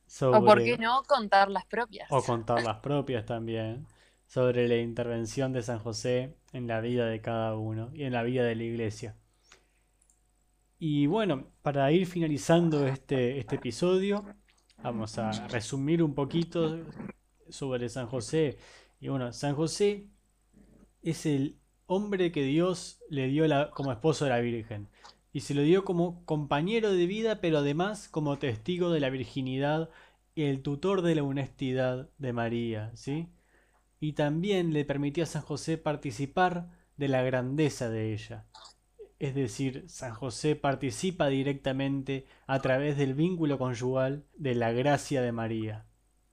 sobre... 0.06 0.38
O 0.38 0.45
por 0.45 0.63
qué 0.63 0.78
no 0.78 1.02
contar 1.08 1.50
las 1.50 1.65
propias. 1.65 2.08
O 2.12 2.22
contar 2.22 2.62
las 2.62 2.78
propias 2.84 3.26
también, 3.26 3.88
sobre 4.28 4.67
la 4.67 4.76
intervención 4.76 5.52
de 5.54 5.63
San 5.63 5.80
José 5.80 6.38
en 6.54 6.67
la 6.67 6.82
vida 6.82 7.08
de 7.08 7.19
cada 7.19 7.56
uno 7.58 7.89
y 7.95 8.04
en 8.04 8.13
la 8.13 8.22
vida 8.22 8.43
de 8.43 8.54
la 8.54 8.63
iglesia. 8.63 9.15
Y 10.78 11.08
bueno, 11.08 11.48
para 11.63 11.91
ir 11.91 12.06
finalizando 12.06 12.86
este, 12.86 13.39
este 13.39 13.56
episodio, 13.56 14.24
vamos 14.84 15.17
a 15.17 15.32
resumir 15.48 16.04
un 16.04 16.13
poquito 16.13 16.78
sobre 17.50 17.89
San 17.89 18.06
José. 18.06 18.60
Y 19.00 19.08
bueno, 19.08 19.34
San 19.34 19.56
José 19.56 20.06
es 21.02 21.26
el 21.26 21.60
hombre 21.89 22.32
que 22.32 22.43
Dios 22.43 23.02
le 23.10 23.28
dio 23.28 23.45
como 23.71 23.91
esposo 23.91 24.25
de 24.25 24.32
la 24.32 24.39
Virgen. 24.39 24.88
Y 25.34 25.41
se 25.41 25.56
lo 25.56 25.63
dio 25.63 25.84
como 25.84 26.23
compañero 26.25 26.93
de 26.93 27.06
vida, 27.08 27.41
pero 27.41 27.58
además 27.58 28.08
como 28.08 28.38
testigo 28.38 28.91
de 28.91 28.99
la 28.99 29.10
virginidad 29.10 29.89
y 30.36 30.43
el 30.43 30.62
tutor 30.62 31.02
de 31.02 31.15
la 31.15 31.23
honestidad 31.23 32.10
de 32.19 32.32
María, 32.32 32.91
¿sí? 32.95 33.28
Y 33.99 34.13
también 34.13 34.71
le 34.71 34.86
permitió 34.86 35.23
a 35.23 35.28
San 35.28 35.41
José 35.41 35.78
participar 35.78 36.69
de 36.95 37.08
la 37.08 37.23
grandeza 37.23 37.89
de 37.89 38.13
ella. 38.13 38.45
Es 39.17 39.34
decir, 39.34 39.86
San 39.88 40.13
José 40.13 40.56
participa 40.56 41.28
directamente 41.28 42.25
a 42.45 42.60
través 42.60 42.97
del 42.97 43.15
vínculo 43.15 43.58
conyugal 43.58 44.25
de 44.38 44.56
la 44.56 44.71
gracia 44.71 45.21
de 45.21 45.32
María, 45.32 45.86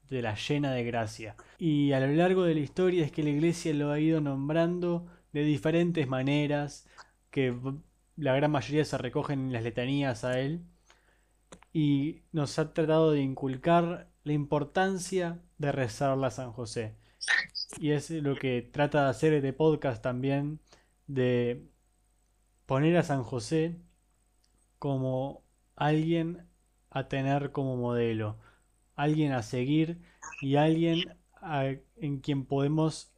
de 0.09 0.23
la 0.23 0.35
llena 0.37 0.73
de 0.73 0.85
gracia. 0.85 1.35
Y 1.59 1.93
a 1.93 2.01
lo 2.01 2.13
largo 2.13 2.45
de 2.45 2.55
la 2.55 2.61
historia 2.61 3.05
es 3.05 3.11
que 3.11 3.23
la 3.23 3.31
Iglesia 3.31 3.73
lo 3.75 3.91
ha 3.91 3.99
ido 3.99 4.21
nombrando 4.21 5.07
de 5.37 5.45
diferentes 5.45 6.09
maneras, 6.09 6.87
que 7.31 7.55
la 8.17 8.35
gran 8.35 8.51
mayoría 8.51 8.87
se 8.87 8.97
recogen 8.97 9.47
en 9.47 9.53
las 9.53 9.63
letanías 9.65 10.25
a 10.25 10.41
él, 10.41 10.65
y 11.75 12.23
nos 12.33 12.59
ha 12.59 12.73
tratado 12.73 13.11
de 13.11 13.21
inculcar 13.21 14.09
la 14.25 14.33
importancia 14.33 15.43
de 15.59 15.73
rezarla 15.73 16.29
a 16.29 16.31
San 16.31 16.53
José. 16.53 16.97
Y 17.79 17.91
es 17.91 18.09
lo 18.11 18.35
que 18.37 18.63
trata 18.63 19.05
de 19.05 19.11
hacer 19.11 19.35
este 19.35 19.53
podcast 19.53 20.03
también, 20.03 20.59
de 21.07 21.69
poner 22.65 22.97
a 22.97 23.03
San 23.03 23.23
José 23.23 23.77
como 24.79 25.45
alguien 25.75 26.49
a 26.89 27.09
tener 27.09 27.53
como 27.53 27.77
modelo, 27.77 28.39
alguien 28.95 29.33
a 29.33 29.43
seguir 29.43 30.01
y 30.41 30.57
alguien 30.57 31.15
en 31.97 32.21
quien 32.21 32.47
podemos 32.47 33.13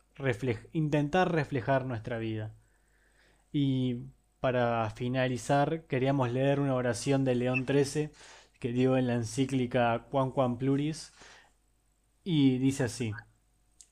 intentar 0.72 1.33
reflejar 1.33 1.85
nuestra 1.87 2.18
vida. 2.18 2.54
Y 3.52 4.02
para 4.40 4.88
finalizar, 4.90 5.87
queríamos 5.87 6.31
leer 6.31 6.61
una 6.61 6.74
oración 6.74 7.24
de 7.24 7.35
León 7.35 7.66
XIII 7.66 8.11
que 8.59 8.72
dio 8.72 8.96
en 8.96 9.07
la 9.07 9.14
encíclica 9.14 10.07
Quan 10.11 10.31
Quan 10.31 10.59
Pluris 10.59 11.12
y 12.24 12.59
dice 12.59 12.85
así: 12.85 13.12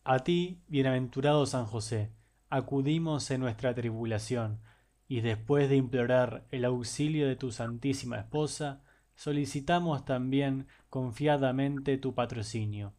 A 0.05 0.21
ti, 0.21 0.63
bienaventurado 0.69 1.47
San 1.47 1.67
José, 1.67 2.11
acudimos 2.51 3.31
en 3.31 3.41
nuestra 3.41 3.75
tribulación 3.75 4.61
y 5.09 5.21
después 5.21 5.69
de 5.69 5.77
implorar 5.77 6.47
el 6.51 6.65
auxilio 6.65 7.29
de 7.29 7.37
tu 7.37 7.53
Santísima 7.53 8.19
Esposa, 8.19 8.83
solicitamos 9.15 10.05
también 10.05 10.67
confiadamente 10.91 11.97
tu 11.97 12.15
patrocinio. 12.15 12.95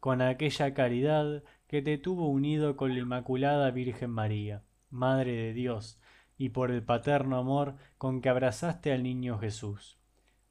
Con 0.00 0.22
aquella 0.22 0.74
caridad 0.74 1.42
que 1.66 1.82
te 1.82 1.98
tuvo 1.98 2.28
unido 2.28 2.76
con 2.76 2.94
la 2.94 3.00
Inmaculada 3.00 3.70
Virgen 3.70 4.10
María, 4.10 4.62
Madre 4.90 5.32
de 5.32 5.52
Dios, 5.52 5.98
y 6.38 6.50
por 6.50 6.70
el 6.70 6.82
paterno 6.82 7.38
amor 7.38 7.76
con 7.98 8.20
que 8.20 8.28
abrazaste 8.28 8.92
al 8.92 9.02
niño 9.02 9.38
Jesús. 9.38 9.98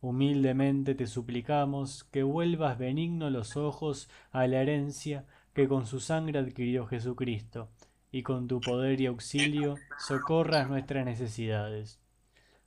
Humildemente 0.01 0.93
te 0.93 1.07
suplicamos 1.07 2.03
que 2.03 2.23
vuelvas 2.23 2.77
benigno 2.77 3.29
los 3.29 3.55
ojos 3.55 4.09
a 4.31 4.45
la 4.47 4.61
herencia 4.61 5.25
que 5.53 5.67
con 5.67 5.85
su 5.85 5.99
sangre 5.99 6.39
adquirió 6.39 6.85
Jesucristo, 6.85 7.69
y 8.11 8.23
con 8.23 8.47
tu 8.47 8.59
poder 8.59 9.01
y 9.01 9.07
auxilio 9.07 9.75
socorras 9.97 10.69
nuestras 10.69 11.05
necesidades. 11.05 11.99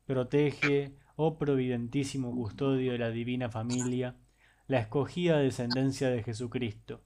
Protege, 0.06 0.94
oh 1.16 1.38
providentísimo 1.38 2.34
custodio 2.34 2.92
de 2.92 2.98
la 2.98 3.10
divina 3.10 3.50
familia, 3.50 4.16
la 4.66 4.80
escogida 4.80 5.38
descendencia 5.38 6.10
de 6.10 6.22
Jesucristo, 6.22 7.02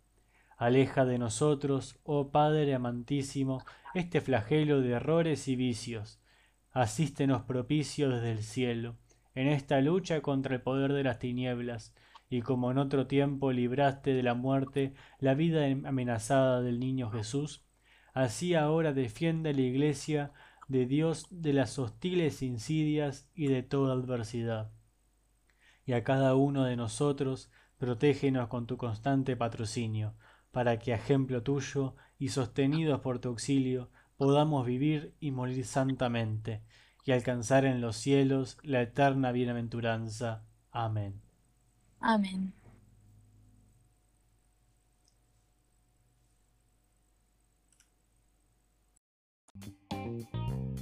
Aleja 0.62 1.04
de 1.04 1.18
nosotros, 1.18 1.98
oh 2.04 2.30
Padre 2.30 2.72
amantísimo, 2.72 3.64
este 3.94 4.20
flagelo 4.20 4.80
de 4.80 4.90
errores 4.90 5.48
y 5.48 5.56
vicios. 5.56 6.20
Asístenos 6.70 7.42
propicio 7.42 8.08
desde 8.10 8.30
el 8.30 8.44
cielo, 8.44 8.94
en 9.34 9.48
esta 9.48 9.80
lucha 9.80 10.20
contra 10.20 10.54
el 10.54 10.62
poder 10.62 10.92
de 10.92 11.02
las 11.02 11.18
tinieblas, 11.18 11.96
y 12.30 12.42
como 12.42 12.70
en 12.70 12.78
otro 12.78 13.08
tiempo 13.08 13.50
libraste 13.50 14.14
de 14.14 14.22
la 14.22 14.34
muerte 14.34 14.94
la 15.18 15.34
vida 15.34 15.66
amenazada 15.66 16.62
del 16.62 16.78
niño 16.78 17.10
Jesús, 17.10 17.64
así 18.14 18.54
ahora 18.54 18.92
defiende 18.92 19.54
la 19.54 19.62
Iglesia 19.62 20.32
de 20.68 20.86
Dios 20.86 21.26
de 21.32 21.54
las 21.54 21.76
hostiles 21.80 22.40
insidias 22.40 23.28
y 23.34 23.48
de 23.48 23.64
toda 23.64 23.94
adversidad. 23.94 24.70
Y 25.84 25.94
a 25.94 26.04
cada 26.04 26.36
uno 26.36 26.62
de 26.62 26.76
nosotros 26.76 27.50
protégenos 27.78 28.46
con 28.46 28.68
tu 28.68 28.76
constante 28.76 29.34
patrocinio, 29.36 30.14
para 30.52 30.78
que 30.78 30.92
a 30.92 30.96
ejemplo 30.96 31.42
tuyo 31.42 31.96
y 32.18 32.28
sostenidos 32.28 33.00
por 33.00 33.18
tu 33.18 33.30
auxilio 33.30 33.90
podamos 34.16 34.64
vivir 34.64 35.14
y 35.18 35.32
morir 35.32 35.64
santamente 35.66 36.62
y 37.04 37.10
alcanzar 37.10 37.64
en 37.64 37.80
los 37.80 37.96
cielos 37.96 38.58
la 38.62 38.82
eterna 38.82 39.32
bienaventuranza. 39.32 40.44
Amén. 40.70 41.20
Amén. 42.00 42.54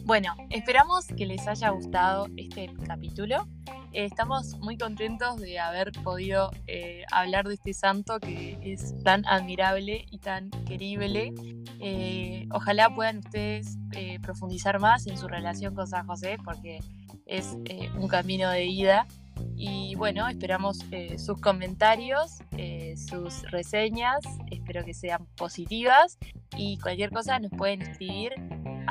Bueno, 0.04 0.34
esperamos 0.50 1.06
que 1.06 1.24
les 1.24 1.46
haya 1.46 1.70
gustado 1.70 2.26
este 2.36 2.68
capítulo. 2.86 3.46
Eh, 3.92 4.04
estamos 4.04 4.56
muy 4.58 4.76
contentos 4.76 5.40
de 5.40 5.58
haber 5.58 5.90
podido 6.04 6.50
eh, 6.68 7.02
hablar 7.10 7.48
de 7.48 7.54
este 7.54 7.74
santo 7.74 8.20
que 8.20 8.56
es 8.62 8.94
tan 9.02 9.26
admirable 9.26 10.06
y 10.10 10.18
tan 10.18 10.50
querible. 10.66 11.32
Eh, 11.80 12.46
ojalá 12.52 12.94
puedan 12.94 13.18
ustedes 13.18 13.78
profundizar 14.22 14.78
más 14.78 15.06
en 15.06 15.18
su 15.18 15.26
relación 15.26 15.74
con 15.74 15.86
San 15.86 16.06
José 16.06 16.36
porque 16.44 16.78
es 17.26 17.56
un 17.96 18.08
camino 18.08 18.50
de 18.50 18.66
ida. 18.66 19.06
Y 19.56 19.94
bueno, 19.94 20.28
esperamos 20.28 20.78
sus 21.18 21.40
comentarios, 21.40 22.38
sus 22.96 23.42
reseñas, 23.50 24.20
espero 24.50 24.84
que 24.84 24.94
sean 24.94 25.26
positivas 25.36 26.18
y 26.56 26.78
cualquier 26.78 27.10
cosa 27.10 27.38
nos 27.38 27.50
pueden 27.50 27.82
escribir 27.82 28.32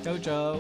Chau 0.04 0.18
chau. 0.18 0.58